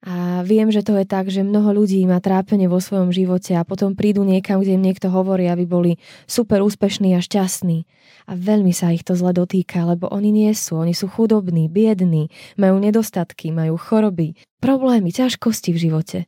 A 0.00 0.40
viem, 0.48 0.72
že 0.72 0.80
to 0.80 0.96
je 0.96 1.04
tak, 1.04 1.28
že 1.28 1.44
mnoho 1.44 1.76
ľudí 1.76 2.00
má 2.08 2.24
trápenie 2.24 2.72
vo 2.72 2.80
svojom 2.80 3.12
živote 3.12 3.52
a 3.52 3.68
potom 3.68 3.92
prídu 3.92 4.24
niekam, 4.24 4.64
kde 4.64 4.80
im 4.80 4.84
niekto 4.84 5.12
hovorí, 5.12 5.44
aby 5.44 5.68
boli 5.68 5.92
super 6.24 6.64
úspešní 6.64 7.12
a 7.12 7.20
šťastní. 7.20 7.84
A 8.24 8.32
veľmi 8.32 8.72
sa 8.72 8.96
ich 8.96 9.04
to 9.04 9.12
zle 9.12 9.36
dotýka, 9.36 9.84
lebo 9.84 10.08
oni 10.08 10.32
nie 10.32 10.52
sú. 10.56 10.80
Oni 10.80 10.96
sú 10.96 11.04
chudobní, 11.04 11.68
biední, 11.68 12.32
majú 12.56 12.80
nedostatky, 12.80 13.52
majú 13.52 13.76
choroby, 13.76 14.40
problémy, 14.64 15.12
ťažkosti 15.12 15.76
v 15.76 15.82
živote. 15.84 16.18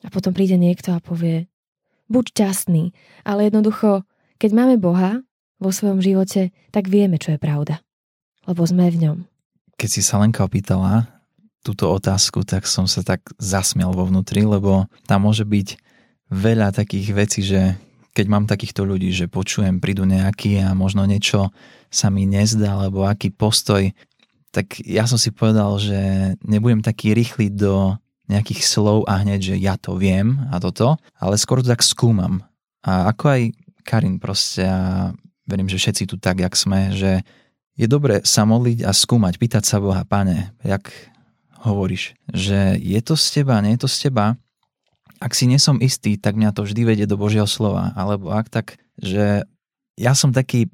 A 0.00 0.08
potom 0.08 0.32
príde 0.32 0.56
niekto 0.56 0.96
a 0.96 1.04
povie, 1.04 1.52
buď 2.08 2.24
šťastný, 2.32 2.96
ale 3.28 3.52
jednoducho, 3.52 4.08
keď 4.40 4.50
máme 4.56 4.80
Boha 4.80 5.20
vo 5.60 5.70
svojom 5.72 6.00
živote, 6.00 6.56
tak 6.72 6.88
vieme, 6.88 7.20
čo 7.20 7.36
je 7.36 7.38
pravda. 7.40 7.84
Lebo 8.48 8.64
sme 8.64 8.88
v 8.88 8.96
ňom. 9.00 9.18
Keď 9.76 9.88
si 9.88 10.00
sa 10.00 10.20
Lenka 10.20 10.44
opýtala, 10.44 11.13
túto 11.64 11.88
otázku, 11.88 12.44
tak 12.44 12.68
som 12.68 12.84
sa 12.84 13.00
tak 13.00 13.24
zasmiel 13.40 13.90
vo 13.96 14.04
vnútri, 14.04 14.44
lebo 14.44 14.84
tam 15.08 15.24
môže 15.24 15.48
byť 15.48 15.80
veľa 16.28 16.76
takých 16.76 17.08
vecí, 17.16 17.40
že 17.40 17.80
keď 18.14 18.26
mám 18.28 18.44
takýchto 18.44 18.86
ľudí, 18.86 19.10
že 19.10 19.26
počujem, 19.26 19.82
prídu 19.82 20.04
nejaký 20.06 20.62
a 20.62 20.76
možno 20.76 21.02
niečo 21.08 21.50
sa 21.88 22.12
mi 22.12 22.28
nezdá, 22.28 22.78
alebo 22.78 23.08
aký 23.08 23.32
postoj, 23.32 23.90
tak 24.54 24.78
ja 24.86 25.08
som 25.08 25.18
si 25.18 25.34
povedal, 25.34 25.74
že 25.82 25.98
nebudem 26.46 26.78
taký 26.78 27.10
rýchly 27.10 27.50
do 27.50 27.98
nejakých 28.30 28.62
slov 28.62 29.04
a 29.10 29.20
hneď, 29.20 29.40
že 29.52 29.56
ja 29.58 29.74
to 29.74 29.98
viem 29.98 30.46
a 30.52 30.62
toto, 30.62 30.94
ale 31.18 31.34
skôr 31.34 31.60
to 31.60 31.72
tak 31.72 31.82
skúmam. 31.82 32.46
A 32.86 33.10
ako 33.10 33.24
aj 33.34 33.42
Karin 33.82 34.22
proste 34.22 34.64
a 34.64 35.10
verím, 35.44 35.68
že 35.68 35.76
všetci 35.76 36.08
tu 36.08 36.16
tak, 36.16 36.40
jak 36.40 36.54
sme, 36.56 36.94
že 36.94 37.20
je 37.74 37.86
dobre 37.90 38.22
sa 38.22 38.46
modliť 38.46 38.86
a 38.86 38.94
skúmať, 38.94 39.34
pýtať 39.36 39.64
sa 39.66 39.82
Boha, 39.82 40.06
pane, 40.06 40.54
jak, 40.62 40.88
hovoríš, 41.64 42.12
že 42.28 42.76
je 42.76 43.00
to 43.00 43.16
z 43.16 43.40
teba, 43.40 43.64
nie 43.64 43.74
je 43.74 43.88
to 43.88 43.90
z 43.90 44.08
teba. 44.08 44.36
Ak 45.18 45.32
si 45.32 45.48
nesom 45.48 45.80
istý, 45.80 46.20
tak 46.20 46.36
mňa 46.36 46.52
to 46.52 46.68
vždy 46.68 46.84
vedie 46.84 47.06
do 47.08 47.16
Božieho 47.16 47.48
slova. 47.48 47.96
Alebo 47.96 48.28
ak 48.30 48.52
tak, 48.52 48.76
že 49.00 49.48
ja 49.96 50.12
som 50.12 50.30
taký 50.36 50.68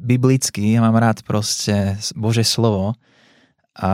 biblický, 0.00 0.72
ja 0.72 0.80
mám 0.80 0.96
rád 0.96 1.20
proste 1.28 2.00
Božie 2.16 2.46
slovo 2.48 2.96
a 3.76 3.92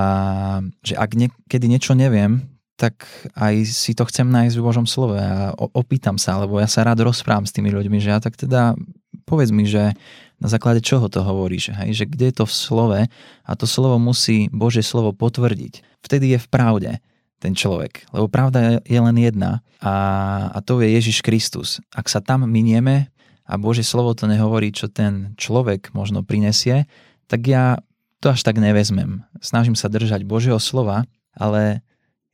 že 0.87 0.94
ak 0.94 1.18
niekedy 1.18 1.66
niečo 1.66 1.98
neviem, 1.98 2.46
tak 2.76 3.09
aj 3.35 3.66
si 3.66 3.96
to 3.96 4.04
chcem 4.06 4.28
nájsť 4.28 4.54
v 4.54 4.66
Božom 4.66 4.87
slove 4.87 5.16
a 5.16 5.56
opýtam 5.56 6.20
sa, 6.20 6.38
lebo 6.38 6.61
ja 6.61 6.68
sa 6.68 6.85
rád 6.85 7.02
rozprávam 7.02 7.48
s 7.48 7.52
tými 7.56 7.72
ľuďmi, 7.72 7.98
že 7.98 8.12
ja 8.12 8.20
tak 8.20 8.37
teda 8.37 8.76
povedz 9.24 9.50
mi, 9.50 9.64
že 9.64 9.96
na 10.37 10.49
základe 10.53 10.85
čoho 10.85 11.09
to 11.09 11.25
hovoríš, 11.25 11.72
hej? 11.72 11.96
že 11.96 12.05
kde 12.05 12.29
je 12.29 12.35
to 12.40 12.44
v 12.44 12.55
slove 12.55 13.01
a 13.44 13.51
to 13.57 13.64
slovo 13.64 13.96
musí 13.96 14.53
Božie 14.53 14.85
slovo 14.85 15.16
potvrdiť 15.16 15.96
vtedy 16.07 16.38
je 16.38 16.38
v 16.38 16.49
pravde 16.49 16.90
ten 17.42 17.53
človek. 17.53 18.07
Lebo 18.14 18.31
pravda 18.31 18.79
je 18.87 19.01
len 19.03 19.16
jedna 19.18 19.66
a, 19.83 19.94
a 20.55 20.59
to 20.62 20.79
je 20.79 20.94
Ježiš 20.94 21.27
Kristus. 21.27 21.83
Ak 21.90 22.07
sa 22.07 22.22
tam 22.22 22.46
minieme 22.46 23.11
a 23.42 23.59
Božie 23.59 23.83
slovo 23.83 24.14
to 24.14 24.31
nehovorí, 24.31 24.70
čo 24.70 24.87
ten 24.87 25.35
človek 25.35 25.90
možno 25.92 26.22
prinesie, 26.22 26.87
tak 27.27 27.44
ja 27.51 27.83
to 28.22 28.33
až 28.33 28.46
tak 28.46 28.57
nevezmem. 28.57 29.27
Snažím 29.42 29.77
sa 29.77 29.90
držať 29.90 30.25
Božieho 30.25 30.57
slova, 30.62 31.05
ale 31.37 31.85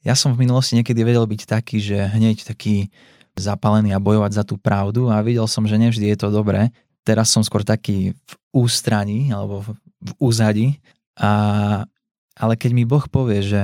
ja 0.07 0.15
som 0.15 0.37
v 0.37 0.47
minulosti 0.47 0.79
niekedy 0.79 1.03
vedel 1.03 1.27
byť 1.27 1.43
taký, 1.49 1.83
že 1.83 1.99
hneď 2.13 2.47
taký 2.47 2.93
zapalený 3.35 3.97
a 3.97 4.03
bojovať 4.03 4.33
za 4.37 4.45
tú 4.47 4.61
pravdu 4.61 5.09
a 5.09 5.25
videl 5.25 5.49
som, 5.49 5.65
že 5.65 5.81
nevždy 5.81 6.15
je 6.15 6.19
to 6.21 6.29
dobré. 6.31 6.71
Teraz 7.03 7.31
som 7.35 7.43
skôr 7.43 7.67
taký 7.67 8.15
v 8.15 8.33
ústraní 8.55 9.35
alebo 9.35 9.67
v 10.03 10.11
úzadi 10.23 10.69
a 11.19 11.31
ale 12.33 12.57
keď 12.57 12.71
mi 12.73 12.89
Boh 12.89 13.05
povie, 13.13 13.45
že 13.45 13.63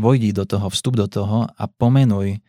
vojdi 0.00 0.32
do 0.32 0.48
toho, 0.48 0.72
vstup 0.72 0.96
do 0.96 1.04
toho 1.04 1.44
a 1.44 1.64
pomenuj 1.68 2.40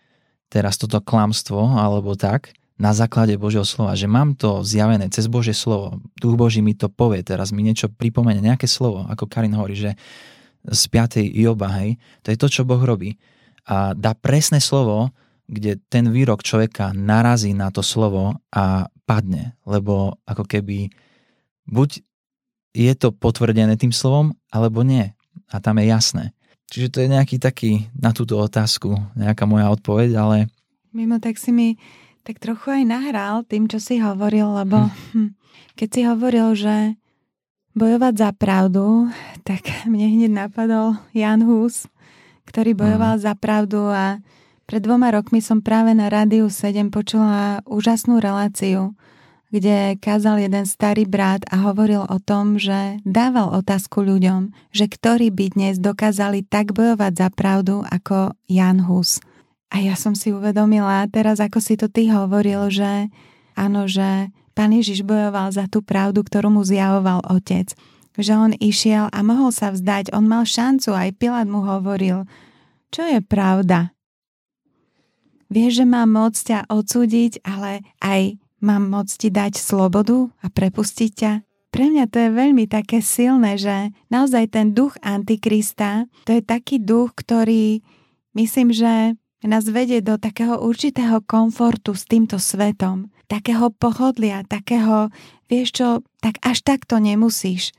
teraz 0.48 0.80
toto 0.80 1.04
klamstvo 1.04 1.76
alebo 1.76 2.15
tak, 2.15 2.56
na 2.82 2.98
základe 2.98 3.38
Božieho 3.38 3.62
slova, 3.62 3.94
že 3.94 4.10
mám 4.10 4.34
to 4.34 4.65
zjavené 4.65 5.06
cez 5.13 5.30
Božie 5.30 5.54
slovo, 5.54 6.02
Duch 6.17 6.34
Boží 6.34 6.65
mi 6.65 6.74
to 6.74 6.89
povie, 6.89 7.22
teraz 7.22 7.54
mi 7.54 7.62
niečo 7.62 7.94
pripomene, 7.94 8.41
nejaké 8.41 8.65
slovo, 8.65 9.06
ako 9.06 9.30
Karin 9.30 9.54
hovorí, 9.54 9.78
že 9.78 9.94
z 10.65 10.84
5. 10.89 11.22
Joba, 11.30 11.70
hej, 11.78 12.02
to 12.26 12.34
je 12.34 12.38
to, 12.41 12.48
čo 12.50 12.62
Boh 12.65 12.82
robí. 12.82 13.22
A 13.70 13.94
dá 13.94 14.17
presné 14.17 14.58
slovo, 14.58 15.13
kde 15.51 15.83
ten 15.91 16.07
výrok 16.07 16.47
človeka 16.47 16.95
narazí 16.95 17.51
na 17.51 17.67
to 17.75 17.83
slovo 17.83 18.39
a 18.55 18.87
padne, 19.03 19.59
lebo 19.67 20.15
ako 20.23 20.47
keby 20.47 20.87
buď 21.67 21.99
je 22.71 22.93
to 22.95 23.11
potvrdené 23.11 23.75
tým 23.75 23.91
slovom, 23.91 24.31
alebo 24.47 24.87
nie. 24.87 25.11
A 25.51 25.59
tam 25.59 25.75
je 25.83 25.91
jasné. 25.91 26.25
Čiže 26.71 26.87
to 26.87 26.97
je 27.03 27.11
nejaký 27.11 27.35
taký 27.35 27.91
na 27.91 28.15
túto 28.15 28.39
otázku, 28.39 28.95
nejaká 29.19 29.43
moja 29.43 29.67
odpoveď, 29.75 30.15
ale... 30.15 30.47
Mimo, 30.95 31.19
tak 31.19 31.35
si 31.35 31.51
mi 31.51 31.75
tak 32.23 32.39
trochu 32.39 32.71
aj 32.71 32.83
nahral 32.87 33.43
tým, 33.43 33.67
čo 33.67 33.83
si 33.83 33.99
hovoril, 33.99 34.47
lebo 34.55 34.87
hm. 35.11 35.35
keď 35.75 35.87
si 35.91 36.01
hovoril, 36.07 36.47
že 36.55 36.95
bojovať 37.75 38.13
za 38.15 38.29
pravdu, 38.31 39.11
tak 39.43 39.67
mne 39.91 40.15
hneď 40.15 40.31
napadol 40.31 40.95
Jan 41.11 41.43
Hus, 41.43 41.91
ktorý 42.47 42.71
bojoval 42.71 43.19
hm. 43.19 43.23
za 43.27 43.33
pravdu 43.35 43.91
a 43.91 44.23
pred 44.71 44.88
dvoma 44.88 45.12
rokmi 45.12 45.43
som 45.43 45.60
práve 45.60 45.91
na 45.91 46.07
Rádiu 46.07 46.47
7 46.47 46.95
počula 46.95 47.60
úžasnú 47.67 48.23
reláciu, 48.23 48.95
kde 49.51 49.99
kázal 49.99 50.47
jeden 50.47 50.63
starý 50.63 51.03
brat 51.03 51.43
a 51.51 51.60
hovoril 51.67 52.07
o 52.07 52.17
tom, 52.23 52.55
že 52.55 53.03
dával 53.03 53.51
otázku 53.51 53.99
ľuďom, 53.99 54.55
že 54.71 54.88
ktorí 54.88 55.27
by 55.27 55.60
dnes 55.60 55.75
dokázali 55.75 56.47
tak 56.47 56.71
bojovať 56.71 57.13
za 57.19 57.27
pravdu 57.36 57.84
ako 57.84 58.31
Jan 58.47 58.88
Hus. 58.88 59.19
A 59.75 59.84
ja 59.84 59.99
som 59.99 60.15
si 60.15 60.31
uvedomila 60.31 61.03
teraz, 61.12 61.43
ako 61.43 61.60
si 61.60 61.75
to 61.75 61.91
ty 61.91 62.07
hovoril, 62.07 62.71
že 62.71 63.12
áno, 63.60 63.91
že 63.91 64.31
pán 64.55 64.71
Ježiš 64.71 65.03
bojoval 65.03 65.51
za 65.51 65.67
tú 65.67 65.84
pravdu, 65.84 66.23
ktorú 66.23 66.47
mu 66.47 66.63
zjavoval 66.63 67.27
otec. 67.27 67.75
Že 68.15 68.34
on 68.39 68.51
išiel 68.55 69.12
a 69.12 69.19
mohol 69.19 69.51
sa 69.51 69.75
vzdať, 69.75 70.15
on 70.15 70.31
mal 70.31 70.47
šancu, 70.47 70.95
aj 70.95 71.19
Pilát 71.19 71.47
mu 71.51 71.60
hovoril, 71.60 72.23
čo 72.88 73.03
je 73.03 73.19
pravda. 73.19 73.91
Vieš, 75.51 75.83
že 75.83 75.85
mám 75.85 76.07
moc 76.15 76.39
ťa 76.39 76.71
odsúdiť, 76.71 77.43
ale 77.43 77.83
aj 77.99 78.39
Mám 78.61 78.93
môcť 78.93 79.13
ti 79.17 79.29
dať 79.33 79.57
slobodu 79.57 80.29
a 80.45 80.47
prepustiť 80.53 81.11
ťa? 81.17 81.33
Pre 81.73 81.85
mňa 81.89 82.05
to 82.13 82.17
je 82.21 82.29
veľmi 82.29 82.69
také 82.69 83.01
silné, 83.01 83.57
že 83.57 83.89
naozaj 84.13 84.53
ten 84.53 84.77
duch 84.77 84.93
Antikrista, 85.01 86.05
to 86.29 86.37
je 86.37 86.45
taký 86.45 86.77
duch, 86.77 87.17
ktorý 87.17 87.81
myslím, 88.37 88.69
že 88.69 89.17
nás 89.41 89.65
vedie 89.65 90.05
do 90.05 90.21
takého 90.21 90.61
určitého 90.61 91.25
komfortu 91.25 91.97
s 91.97 92.05
týmto 92.05 92.37
svetom, 92.37 93.09
takého 93.25 93.73
pohodlia, 93.73 94.45
takého, 94.45 95.09
vieš 95.49 95.81
čo, 95.81 95.87
tak 96.21 96.37
až 96.45 96.61
takto 96.61 97.01
nemusíš. 97.01 97.73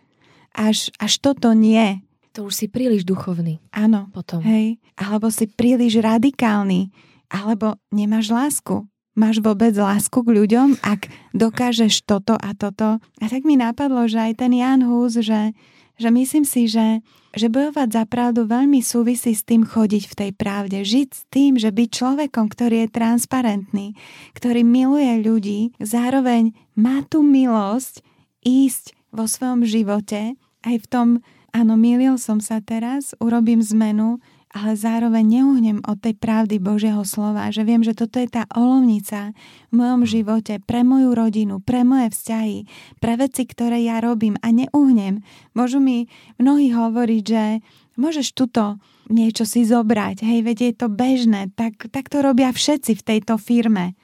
Až, 0.50 0.90
až 0.98 1.22
toto 1.22 1.54
nie. 1.54 2.02
To 2.34 2.50
už 2.50 2.64
si 2.64 2.66
príliš 2.66 3.06
duchovný. 3.06 3.62
Áno. 3.70 4.10
Potom. 4.10 4.42
Hej. 4.42 4.82
Alebo 4.98 5.30
si 5.30 5.46
príliš 5.46 6.02
radikálny. 6.02 6.90
Alebo 7.32 7.80
nemáš 7.88 8.28
lásku. 8.28 8.84
Máš 9.12 9.44
vôbec 9.44 9.72
lásku 9.76 10.24
k 10.24 10.28
ľuďom, 10.28 10.80
ak 10.80 11.08
dokážeš 11.36 12.04
toto 12.04 12.32
a 12.32 12.56
toto? 12.56 12.96
A 13.20 13.24
tak 13.28 13.44
mi 13.44 13.60
napadlo, 13.60 14.08
že 14.08 14.20
aj 14.20 14.40
ten 14.40 14.52
Jan 14.56 14.84
Hus, 14.88 15.20
že, 15.20 15.52
že 16.00 16.08
myslím 16.08 16.48
si, 16.48 16.64
že, 16.64 17.04
že 17.36 17.52
bojovať 17.52 17.88
za 17.92 18.04
pravdu 18.08 18.48
veľmi 18.48 18.80
súvisí 18.80 19.36
s 19.36 19.44
tým 19.44 19.68
chodiť 19.68 20.04
v 20.08 20.16
tej 20.16 20.30
pravde. 20.32 20.80
Žiť 20.80 21.08
s 21.12 21.22
tým, 21.28 21.60
že 21.60 21.68
byť 21.68 21.88
človekom, 21.92 22.48
ktorý 22.48 22.88
je 22.88 22.94
transparentný, 22.96 23.86
ktorý 24.32 24.64
miluje 24.64 25.12
ľudí, 25.20 25.60
zároveň 25.76 26.56
má 26.72 27.04
tú 27.04 27.20
milosť 27.20 28.00
ísť 28.48 28.96
vo 29.12 29.28
svojom 29.28 29.68
živote 29.68 30.40
aj 30.64 30.76
v 30.80 30.86
tom, 30.88 31.08
áno, 31.52 31.76
milil 31.76 32.16
som 32.16 32.40
sa 32.40 32.58
teraz, 32.58 33.16
urobím 33.20 33.60
zmenu, 33.60 34.18
ale 34.52 34.76
zároveň 34.76 35.40
neuhnem 35.40 35.78
od 35.88 35.96
tej 35.96 36.12
pravdy 36.20 36.60
Božieho 36.60 37.00
slova, 37.08 37.48
že 37.48 37.64
viem, 37.64 37.80
že 37.80 37.96
toto 37.96 38.20
je 38.20 38.28
tá 38.28 38.44
olovnica 38.52 39.32
v 39.72 39.72
mojom 39.72 40.04
živote 40.04 40.60
pre 40.60 40.84
moju 40.84 41.16
rodinu, 41.16 41.64
pre 41.64 41.88
moje 41.88 42.12
vzťahy, 42.12 42.58
pre 43.00 43.16
veci, 43.16 43.48
ktoré 43.48 43.80
ja 43.80 44.04
robím 44.04 44.36
a 44.44 44.52
neuhnem. 44.52 45.24
Môžu 45.56 45.80
mi 45.80 46.04
mnohí 46.36 46.68
hovoriť, 46.68 47.22
že 47.24 47.64
môžeš 47.96 48.36
tuto 48.36 48.76
niečo 49.08 49.48
si 49.48 49.64
zobrať, 49.64 50.20
hej, 50.20 50.44
veď 50.44 50.58
je 50.68 50.72
to 50.76 50.88
bežné, 50.92 51.48
tak, 51.56 51.88
tak 51.88 52.12
to 52.12 52.20
robia 52.20 52.52
všetci 52.52 52.92
v 52.96 53.02
tejto 53.02 53.40
firme. 53.40 53.96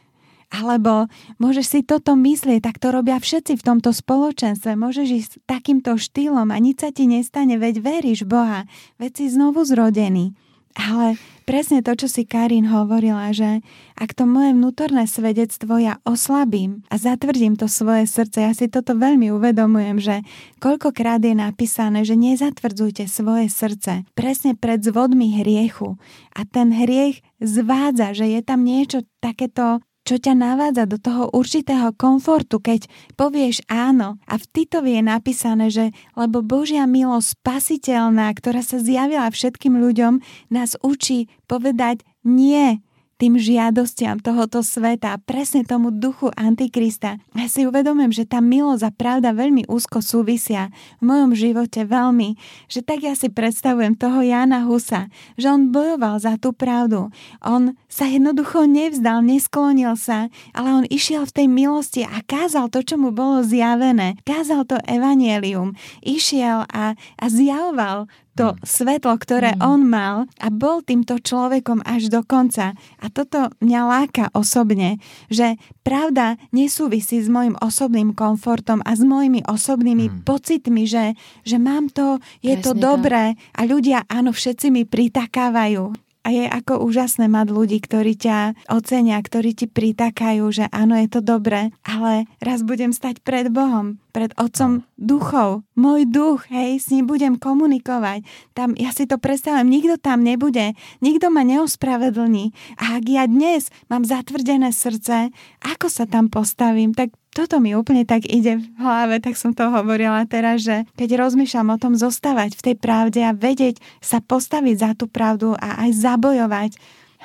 Alebo 0.48 1.12
môžeš 1.36 1.66
si 1.68 1.80
toto 1.84 2.16
myslieť, 2.16 2.64
tak 2.64 2.80
to 2.80 2.88
robia 2.88 3.20
všetci 3.20 3.60
v 3.60 3.66
tomto 3.66 3.92
spoločenstve. 3.92 4.80
Môžeš 4.80 5.08
ísť 5.08 5.32
takýmto 5.44 6.00
štýlom 6.00 6.48
a 6.48 6.56
nič 6.56 6.80
sa 6.80 6.90
ti 6.90 7.04
nestane, 7.04 7.60
veď 7.60 7.84
veríš 7.84 8.24
Boha, 8.24 8.64
veď 8.96 9.12
si 9.12 9.24
znovu 9.28 9.68
zrodený. 9.68 10.32
Ale 10.78 11.18
presne 11.42 11.82
to, 11.82 11.98
čo 11.98 12.06
si 12.06 12.22
Karin 12.22 12.70
hovorila, 12.70 13.34
že 13.34 13.66
ak 13.98 14.14
to 14.14 14.30
moje 14.30 14.54
vnútorné 14.54 15.10
svedectvo 15.10 15.74
ja 15.74 15.98
oslabím 16.06 16.86
a 16.86 17.00
zatvrdím 17.00 17.58
to 17.58 17.66
svoje 17.66 18.06
srdce, 18.06 18.46
ja 18.46 18.52
si 18.54 18.70
toto 18.70 18.94
veľmi 18.94 19.32
uvedomujem, 19.34 19.98
že 19.98 20.16
koľkokrát 20.62 21.18
je 21.18 21.34
napísané, 21.34 22.06
že 22.06 22.14
nezatvrdzujte 22.14 23.10
svoje 23.10 23.50
srdce 23.50 24.06
presne 24.14 24.54
pred 24.54 24.78
zvodmi 24.78 25.42
hriechu. 25.42 25.98
A 26.30 26.46
ten 26.46 26.70
hriech 26.70 27.26
zvádza, 27.42 28.14
že 28.14 28.30
je 28.38 28.40
tam 28.46 28.62
niečo 28.62 29.02
takéto 29.18 29.82
čo 30.08 30.16
ťa 30.16 30.32
navádza 30.32 30.88
do 30.88 30.96
toho 30.96 31.28
určitého 31.36 31.92
komfortu, 31.92 32.64
keď 32.64 32.88
povieš 33.20 33.60
áno. 33.68 34.16
A 34.24 34.40
v 34.40 34.44
Titovi 34.48 34.96
je 34.96 35.02
napísané, 35.04 35.68
že 35.68 35.92
lebo 36.16 36.40
Božia 36.40 36.88
milosť 36.88 37.36
spasiteľná, 37.36 38.32
ktorá 38.32 38.64
sa 38.64 38.80
zjavila 38.80 39.28
všetkým 39.28 39.76
ľuďom, 39.76 40.24
nás 40.48 40.80
učí 40.80 41.28
povedať 41.44 42.08
nie 42.24 42.80
tým 43.18 43.34
žiadostiam 43.34 44.22
tohoto 44.22 44.62
sveta 44.62 45.18
presne 45.26 45.66
tomu 45.66 45.90
duchu 45.90 46.30
Antikrista. 46.38 47.18
Ja 47.34 47.50
si 47.50 47.66
uvedomujem, 47.66 48.14
že 48.14 48.24
tá 48.24 48.38
milosť 48.38 48.82
a 48.86 48.94
pravda 48.94 49.34
veľmi 49.34 49.66
úzko 49.66 49.98
súvisia 49.98 50.70
v 51.02 51.10
mojom 51.10 51.34
živote 51.34 51.82
veľmi, 51.82 52.38
že 52.70 52.80
tak 52.86 53.02
ja 53.02 53.18
si 53.18 53.26
predstavujem 53.26 53.98
toho 53.98 54.22
Jana 54.22 54.62
Husa, 54.62 55.10
že 55.34 55.50
on 55.50 55.74
bojoval 55.74 56.22
za 56.22 56.38
tú 56.38 56.54
pravdu. 56.54 57.10
On 57.42 57.74
sa 57.90 58.06
jednoducho 58.06 58.70
nevzdal, 58.70 59.26
nesklonil 59.26 59.98
sa, 59.98 60.30
ale 60.54 60.68
on 60.70 60.84
išiel 60.86 61.26
v 61.26 61.34
tej 61.42 61.46
milosti 61.50 62.02
a 62.06 62.22
kázal 62.22 62.70
to, 62.70 62.86
čo 62.86 62.94
mu 62.94 63.10
bolo 63.10 63.42
zjavené. 63.42 64.14
Kázal 64.22 64.62
to 64.62 64.78
evanielium. 64.86 65.74
Išiel 66.06 66.62
a, 66.70 66.94
a 66.94 67.24
zjavoval 67.26 68.06
to 68.38 68.54
mm. 68.54 68.58
svetlo, 68.62 69.18
ktoré 69.18 69.58
mm. 69.58 69.60
on 69.66 69.80
mal 69.82 70.16
a 70.38 70.48
bol 70.54 70.86
týmto 70.86 71.18
človekom 71.18 71.82
až 71.82 72.06
do 72.06 72.22
konca. 72.22 72.78
A 73.02 73.06
toto 73.10 73.50
mňa 73.58 73.80
láka 73.82 74.24
osobne, 74.30 75.02
že 75.26 75.58
pravda 75.82 76.38
nesúvisí 76.54 77.18
s 77.18 77.26
môjim 77.26 77.58
osobným 77.58 78.14
komfortom 78.14 78.78
a 78.86 78.94
s 78.94 79.02
mojimi 79.02 79.42
osobnými 79.42 80.06
mm. 80.06 80.16
pocitmi, 80.22 80.86
že, 80.86 81.18
že 81.42 81.58
mám 81.58 81.90
to, 81.90 82.22
je 82.38 82.54
Presne 82.54 82.62
to 82.62 82.70
dobré 82.78 83.24
a 83.58 83.60
ľudia, 83.66 84.06
áno, 84.06 84.30
všetci 84.30 84.70
mi 84.70 84.86
pritakávajú. 84.86 86.08
A 86.26 86.34
je 86.34 86.44
ako 86.44 86.84
úžasné 86.84 87.24
mať 87.24 87.48
ľudí, 87.48 87.80
ktorí 87.80 88.12
ťa 88.12 88.68
ocenia, 88.68 89.16
ktorí 89.16 89.56
ti 89.56 89.64
pritakajú, 89.64 90.44
že 90.52 90.68
áno, 90.68 90.92
je 91.00 91.08
to 91.08 91.24
dobré, 91.24 91.72
ale 91.88 92.28
raz 92.36 92.60
budem 92.60 92.92
stať 92.92 93.24
pred 93.24 93.48
Bohom, 93.48 93.96
pred 94.12 94.36
Otcom 94.36 94.84
duchov. 95.00 95.64
Môj 95.78 96.10
duch, 96.10 96.50
hej, 96.50 96.82
s 96.82 96.90
ním 96.90 97.06
budem 97.06 97.38
komunikovať. 97.38 98.26
Tam, 98.50 98.74
ja 98.74 98.90
si 98.90 99.06
to 99.06 99.14
predstavujem, 99.14 99.70
nikto 99.70 99.94
tam 99.94 100.26
nebude, 100.26 100.74
nikto 100.98 101.30
ma 101.30 101.46
neospravedlní. 101.46 102.50
A 102.82 102.98
ak 102.98 103.04
ja 103.06 103.30
dnes 103.30 103.70
mám 103.86 104.02
zatvrdené 104.02 104.74
srdce, 104.74 105.30
ako 105.62 105.86
sa 105.86 106.10
tam 106.10 106.26
postavím, 106.26 106.98
tak 106.98 107.14
toto 107.30 107.62
mi 107.62 107.78
úplne 107.78 108.02
tak 108.02 108.26
ide 108.26 108.58
v 108.58 108.66
hlave, 108.82 109.22
tak 109.22 109.38
som 109.38 109.54
to 109.54 109.70
hovorila 109.70 110.26
teraz, 110.26 110.66
že 110.66 110.82
keď 110.98 111.22
rozmýšľam 111.22 111.70
o 111.70 111.78
tom 111.78 111.94
zostávať 111.94 112.58
v 112.58 112.64
tej 112.66 112.74
pravde 112.74 113.22
a 113.22 113.30
vedieť 113.30 113.78
sa 114.02 114.18
postaviť 114.18 114.74
za 114.82 114.90
tú 114.98 115.06
pravdu 115.06 115.54
a 115.54 115.86
aj 115.86 115.90
zabojovať 115.94 116.70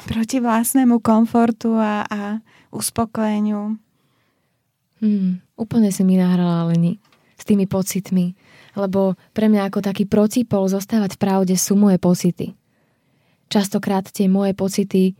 proti 0.05 0.37
vlastnému 0.37 1.01
komfortu 1.01 1.73
a, 1.73 2.05
a 2.05 2.21
uspokojeniu. 2.69 3.81
Hmm, 5.01 5.41
úplne 5.57 5.89
si 5.89 6.05
mi 6.05 6.21
nahrala 6.21 6.69
Leni 6.69 7.01
s 7.33 7.43
tými 7.43 7.65
pocitmi, 7.65 8.37
lebo 8.73 9.17
pre 9.33 9.49
mňa 9.49 9.69
ako 9.69 9.79
taký 9.85 10.09
protipol 10.09 10.65
zostávať 10.65 11.17
v 11.17 11.21
pravde 11.21 11.55
sú 11.57 11.77
moje 11.77 12.01
pocity. 12.01 12.57
Častokrát 13.49 14.09
tie 14.09 14.25
moje 14.25 14.57
pocity 14.57 15.13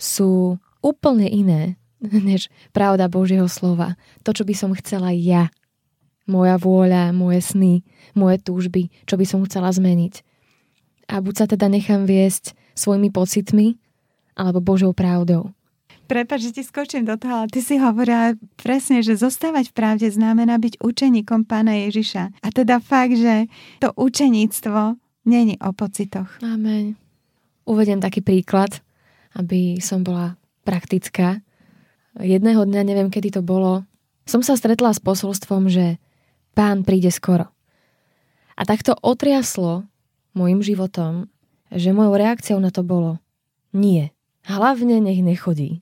sú 0.00 0.56
úplne 0.80 1.28
iné 1.28 1.76
než 2.28 2.52
pravda 2.72 3.08
Božieho 3.08 3.48
slova. 3.48 3.96
To, 4.24 4.32
čo 4.32 4.44
by 4.44 4.54
som 4.56 4.70
chcela 4.76 5.12
ja. 5.12 5.52
Moja 6.24 6.56
vôľa, 6.56 7.12
moje 7.12 7.44
sny, 7.44 7.84
moje 8.16 8.40
túžby, 8.40 8.88
čo 9.04 9.20
by 9.20 9.28
som 9.28 9.44
chcela 9.44 9.68
zmeniť. 9.68 10.24
A 11.12 11.20
buď 11.20 11.34
sa 11.36 11.44
teda 11.44 11.68
nechám 11.68 12.08
viesť 12.08 12.56
svojimi 12.72 13.12
pocitmi, 13.12 13.76
alebo 14.32 14.64
Božou 14.64 14.96
pravdou. 14.96 15.52
Prepač, 16.04 16.50
že 16.50 16.60
ti 16.60 16.62
skočím 16.62 17.08
do 17.08 17.16
toho, 17.16 17.44
ale 17.44 17.48
ty 17.48 17.64
si 17.64 17.80
hovorila 17.80 18.36
presne, 18.60 19.00
že 19.00 19.16
zostávať 19.16 19.72
v 19.72 19.76
pravde 19.76 20.06
znamená 20.12 20.60
byť 20.60 20.84
učeníkom 20.84 21.48
pána 21.48 21.80
Ježiša. 21.88 22.44
A 22.44 22.48
teda 22.52 22.78
fakt, 22.78 23.16
že 23.16 23.48
to 23.80 23.88
učeníctvo 23.96 25.00
není 25.24 25.56
o 25.64 25.72
pocitoch. 25.72 26.28
Amen. 26.44 27.00
Uvediem 27.64 28.04
taký 28.04 28.20
príklad, 28.20 28.84
aby 29.32 29.80
som 29.80 30.04
bola 30.04 30.36
praktická 30.68 31.40
jedného 32.20 32.62
dňa, 32.62 32.80
neviem 32.86 33.10
kedy 33.10 33.40
to 33.40 33.42
bolo, 33.42 33.82
som 34.24 34.40
sa 34.40 34.54
stretla 34.56 34.94
s 34.94 35.02
posolstvom, 35.02 35.68
že 35.68 35.98
pán 36.56 36.86
príde 36.86 37.10
skoro. 37.10 37.50
A 38.54 38.62
takto 38.62 38.94
otriaslo 39.02 39.84
môjim 40.32 40.62
životom, 40.62 41.26
že 41.74 41.90
mojou 41.90 42.14
reakciou 42.14 42.58
na 42.62 42.70
to 42.70 42.86
bolo 42.86 43.18
nie. 43.74 44.13
Hlavne 44.44 45.00
nech 45.00 45.24
nechodí. 45.24 45.80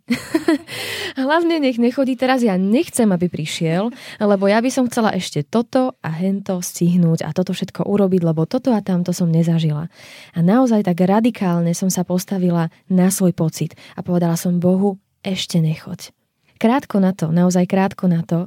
Hlavne 1.19 1.59
nech 1.59 1.83
nechodí. 1.83 2.15
Teraz 2.15 2.47
ja 2.47 2.55
nechcem, 2.55 3.11
aby 3.11 3.27
prišiel, 3.27 3.91
lebo 4.23 4.47
ja 4.47 4.63
by 4.63 4.71
som 4.71 4.87
chcela 4.87 5.13
ešte 5.13 5.43
toto 5.43 5.99
a 5.99 6.11
hento 6.15 6.63
stihnúť 6.63 7.27
a 7.27 7.35
toto 7.35 7.53
všetko 7.53 7.85
urobiť, 7.85 8.23
lebo 8.23 8.47
toto 8.47 8.71
a 8.71 8.81
tamto 8.81 9.11
som 9.11 9.29
nezažila. 9.29 9.91
A 10.33 10.39
naozaj 10.41 10.87
tak 10.87 11.03
radikálne 11.03 11.75
som 11.75 11.91
sa 11.91 12.07
postavila 12.07 12.71
na 12.87 13.11
svoj 13.11 13.35
pocit 13.35 13.75
a 13.99 14.07
povedala 14.07 14.39
som 14.39 14.63
Bohu, 14.63 15.03
ešte 15.23 15.59
nechoď 15.59 16.15
krátko 16.63 17.03
na 17.03 17.11
to, 17.11 17.35
naozaj 17.35 17.67
krátko 17.67 18.07
na 18.07 18.23
to, 18.23 18.47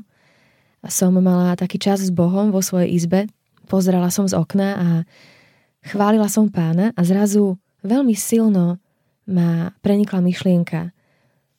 som 0.87 1.11
mala 1.19 1.59
taký 1.59 1.75
čas 1.75 1.99
s 1.99 2.15
Bohom 2.15 2.55
vo 2.55 2.63
svojej 2.63 2.95
izbe, 2.95 3.27
pozerala 3.67 4.07
som 4.07 4.23
z 4.23 4.39
okna 4.39 4.69
a 4.71 4.87
chválila 5.83 6.31
som 6.31 6.47
pána 6.47 6.95
a 6.95 7.01
zrazu 7.03 7.59
veľmi 7.83 8.15
silno 8.15 8.79
ma 9.25 9.73
prenikla 9.81 10.21
myšlienka 10.21 10.93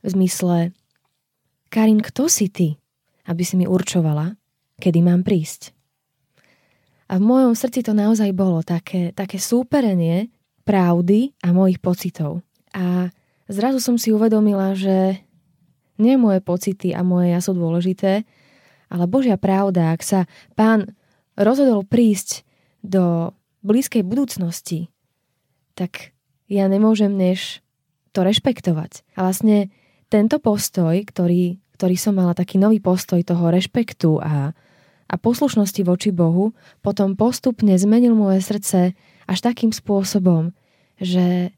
v 0.03 0.07
zmysle 0.07 0.71
Karin, 1.67 1.99
kto 2.01 2.31
si 2.31 2.47
ty, 2.49 2.79
aby 3.27 3.43
si 3.43 3.59
mi 3.59 3.67
určovala, 3.67 4.39
kedy 4.79 5.03
mám 5.03 5.27
prísť? 5.27 5.75
A 7.07 7.19
v 7.19 7.27
mojom 7.27 7.55
srdci 7.55 7.87
to 7.87 7.95
naozaj 7.95 8.31
bolo 8.35 8.67
také, 8.67 9.15
také 9.15 9.39
súperenie 9.39 10.31
pravdy 10.67 11.35
a 11.47 11.55
mojich 11.55 11.79
pocitov. 11.79 12.43
A 12.75 13.15
zrazu 13.47 13.79
som 13.79 13.95
si 13.95 14.11
uvedomila, 14.11 14.75
že 14.75 15.23
nie 16.03 16.19
moje 16.19 16.43
pocity 16.43 16.91
a 16.93 17.07
moje 17.07 17.31
ja 17.31 17.39
sú 17.39 17.55
dôležité, 17.55 18.27
ale 18.91 19.05
Božia 19.11 19.39
pravda, 19.39 19.95
ak 19.95 20.03
sa 20.03 20.21
pán 20.59 20.95
rozhodol 21.39 21.87
prísť 21.87 22.43
do 22.83 23.35
blízkej 23.63 24.07
budúcnosti, 24.07 24.91
tak 25.75 26.16
ja 26.47 26.67
nemôžem 26.71 27.13
než 27.13 27.61
to 28.15 28.23
rešpektovať. 28.25 29.05
A 29.19 29.29
vlastne 29.29 29.69
tento 30.09 30.39
postoj, 30.39 30.95
ktorý, 30.95 31.59
ktorý 31.77 31.97
som 31.99 32.17
mala, 32.17 32.33
taký 32.33 32.57
nový 32.57 32.81
postoj 32.81 33.21
toho 33.21 33.51
rešpektu 33.51 34.23
a, 34.23 34.55
a 35.07 35.15
poslušnosti 35.19 35.83
voči 35.85 36.11
Bohu, 36.15 36.55
potom 36.81 37.19
postupne 37.19 37.75
zmenil 37.77 38.17
moje 38.17 38.41
srdce 38.41 38.97
až 39.27 39.39
takým 39.43 39.75
spôsobom, 39.75 40.55
že 40.97 41.53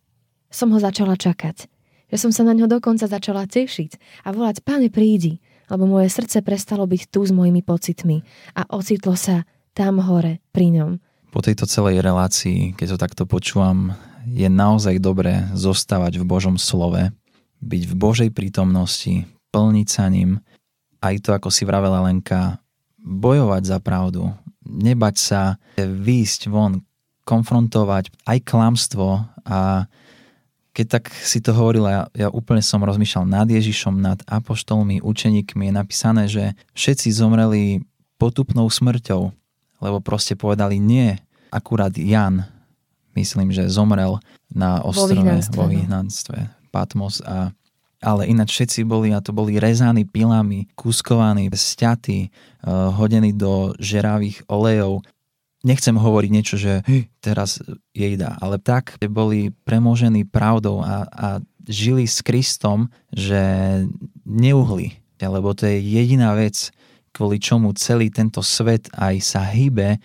som 0.49 0.73
ho 0.73 0.79
začala 0.81 1.15
čakať 1.15 1.69
že 2.09 2.17
som 2.17 2.33
sa 2.33 2.43
na 2.45 2.57
ňo 2.57 2.67
dokonca 2.69 3.05
začala 3.05 3.45
tešiť 3.45 4.25
a 4.25 4.33
volať, 4.33 4.65
páne 4.65 4.89
prídi, 4.89 5.45
lebo 5.69 5.85
moje 5.85 6.09
srdce 6.09 6.41
prestalo 6.41 6.89
byť 6.89 7.13
tu 7.13 7.21
s 7.25 7.33
mojimi 7.33 7.61
pocitmi 7.61 8.25
a 8.57 8.65
ocitlo 8.73 9.13
sa 9.15 9.45
tam 9.77 10.01
hore 10.01 10.41
pri 10.51 10.73
ňom. 10.73 10.91
Po 11.29 11.45
tejto 11.45 11.69
celej 11.69 12.01
relácii, 12.01 12.73
keď 12.73 12.97
to 12.97 12.99
takto 12.99 13.25
počúvam, 13.29 13.93
je 14.27 14.49
naozaj 14.51 14.99
dobré 14.99 15.47
zostávať 15.55 16.19
v 16.19 16.29
Božom 16.29 16.57
slove, 16.59 17.13
byť 17.63 17.83
v 17.87 17.95
Božej 17.95 18.31
prítomnosti, 18.35 19.27
plniť 19.51 19.89
sa 19.89 20.07
ním, 20.11 20.43
aj 20.99 21.23
to, 21.23 21.31
ako 21.35 21.49
si 21.51 21.63
vravela 21.63 22.03
Lenka, 22.03 22.59
bojovať 22.99 23.63
za 23.63 23.79
pravdu, 23.79 24.35
nebať 24.67 25.15
sa, 25.17 25.43
výjsť 25.79 26.51
von, 26.51 26.83
konfrontovať 27.29 28.09
aj 28.25 28.39
klamstvo 28.45 29.29
a 29.45 29.85
keď 30.73 30.87
tak 30.87 31.11
si 31.11 31.43
to 31.43 31.51
hovorila, 31.51 31.91
ja, 31.91 32.03
ja 32.15 32.29
úplne 32.31 32.63
som 32.63 32.79
rozmýšľal 32.79 33.27
nad 33.27 33.51
Ježišom, 33.51 33.99
nad 33.99 34.23
apoštolmi, 34.31 35.03
učeníkmi. 35.03 35.67
Je 35.67 35.75
napísané, 35.75 36.23
že 36.31 36.55
všetci 36.79 37.11
zomreli 37.11 37.83
potupnou 38.15 38.71
smrťou, 38.71 39.35
lebo 39.83 39.99
proste 39.99 40.39
povedali 40.39 40.79
nie. 40.79 41.19
Akurát 41.51 41.91
Jan, 41.99 42.47
myslím, 43.17 43.53
že 43.53 43.71
zomrel 43.73 44.21
na 44.53 44.83
ostrove 44.85 45.41
vo 45.53 45.65
no. 45.65 45.73
vyhnanstve 45.73 46.37
Patmos 46.69 47.25
a 47.25 47.53
ale 47.99 48.31
ináč 48.31 48.55
všetci 48.55 48.87
boli, 48.87 49.11
a 49.11 49.19
to 49.19 49.35
boli 49.35 49.59
rezaní 49.59 50.07
pilami, 50.07 50.71
kuskovaní, 50.79 51.51
stiatí, 51.51 52.31
uh, 52.31 52.95
hodení 52.95 53.35
do 53.35 53.75
žeravých 53.83 54.47
olejov. 54.47 55.03
nechcem 55.67 55.99
hovoriť 55.99 56.31
niečo, 56.31 56.55
že 56.55 56.87
teraz 57.19 57.59
jejda, 57.91 58.39
ale 58.39 58.63
tak 58.63 58.95
boli 59.11 59.51
premožení 59.67 60.23
pravdou 60.23 60.79
a, 60.79 61.11
a 61.11 61.27
žili 61.67 62.07
s 62.07 62.23
Kristom, 62.23 62.87
že 63.11 63.43
neuhli, 64.23 64.95
lebo 65.19 65.51
to 65.53 65.67
je 65.67 65.83
jediná 65.83 66.39
vec, 66.39 66.71
kvôli 67.11 67.43
čomu 67.43 67.75
celý 67.75 68.15
tento 68.15 68.47
svet 68.47 68.87
aj 68.95 69.19
sa 69.19 69.43
hýbe 69.43 69.99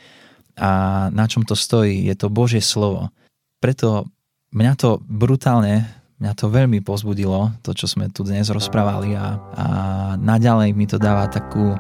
a 0.57 1.07
na 1.09 1.25
čom 1.25 1.41
to 1.45 1.57
stojí, 1.57 2.05
je 2.05 2.15
to 2.17 2.29
Božie 2.29 2.61
slovo. 2.61 3.09
Preto 3.57 4.09
mňa 4.53 4.73
to 4.77 4.89
brutálne, 5.05 5.87
mňa 6.21 6.33
to 6.37 6.51
veľmi 6.51 6.79
pozbudilo, 6.85 7.51
to, 7.65 7.73
čo 7.73 7.89
sme 7.89 8.07
tu 8.13 8.21
dnes 8.23 8.45
rozprávali 8.47 9.17
a, 9.17 9.41
a 9.57 9.65
naďalej 10.21 10.69
mi 10.77 10.85
to 10.85 11.01
dáva 11.01 11.25
takú, 11.27 11.73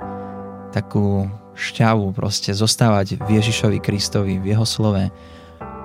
takú 0.73 1.29
šťavu 1.53 2.17
proste 2.17 2.49
zostávať 2.51 3.21
v 3.21 3.37
Ježišovi 3.37 3.77
Kristovi, 3.77 4.41
v 4.41 4.57
Jeho 4.57 4.65
slove. 4.65 5.13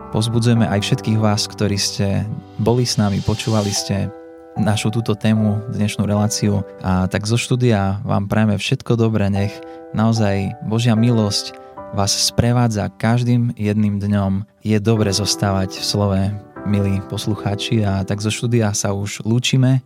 Pozbudzujeme 0.09 0.65
aj 0.65 0.81
všetkých 0.81 1.21
vás, 1.21 1.45
ktorí 1.45 1.77
ste 1.77 2.25
boli 2.57 2.89
s 2.89 2.97
nami, 2.97 3.21
počúvali 3.21 3.69
ste 3.69 4.09
našu 4.57 4.91
túto 4.91 5.15
tému, 5.15 5.61
dnešnú 5.71 6.09
reláciu. 6.09 6.67
A 6.83 7.07
tak 7.07 7.29
zo 7.29 7.39
štúdia 7.39 8.01
vám 8.03 8.27
prajeme 8.27 8.57
všetko 8.59 8.99
dobré, 8.99 9.31
nech 9.31 9.55
naozaj 9.95 10.57
Božia 10.67 10.99
milosť 10.99 11.68
vás 11.95 12.13
sprevádza 12.13 12.89
každým 12.89 13.55
jedným 13.57 14.01
dňom. 14.01 14.45
Je 14.65 14.77
dobre 14.81 15.13
zostávať 15.13 15.81
v 15.81 15.85
slove, 15.85 16.23
milí 16.69 17.01
poslucháči, 17.09 17.85
a 17.85 18.05
tak 18.05 18.21
zo 18.21 18.29
štúdia 18.29 18.73
sa 18.77 18.93
už 18.93 19.25
lúčime. 19.25 19.81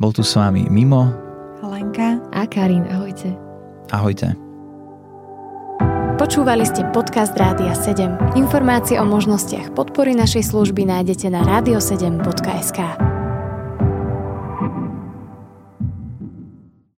Bol 0.00 0.10
tu 0.16 0.24
s 0.24 0.34
vami 0.34 0.66
Mimo, 0.72 1.12
Lenka 1.62 2.18
a 2.34 2.42
Karin. 2.46 2.84
Ahojte. 2.90 3.32
Ahojte. 3.94 4.34
Počúvali 6.18 6.62
ste 6.62 6.86
podcast 6.94 7.34
Rádia 7.34 7.74
7. 7.74 8.38
Informácie 8.38 8.98
o 9.00 9.06
možnostiach 9.06 9.74
podpory 9.74 10.14
našej 10.14 10.54
služby 10.54 10.86
nájdete 10.86 11.26
na 11.32 11.42
radio7.sk. 11.42 13.11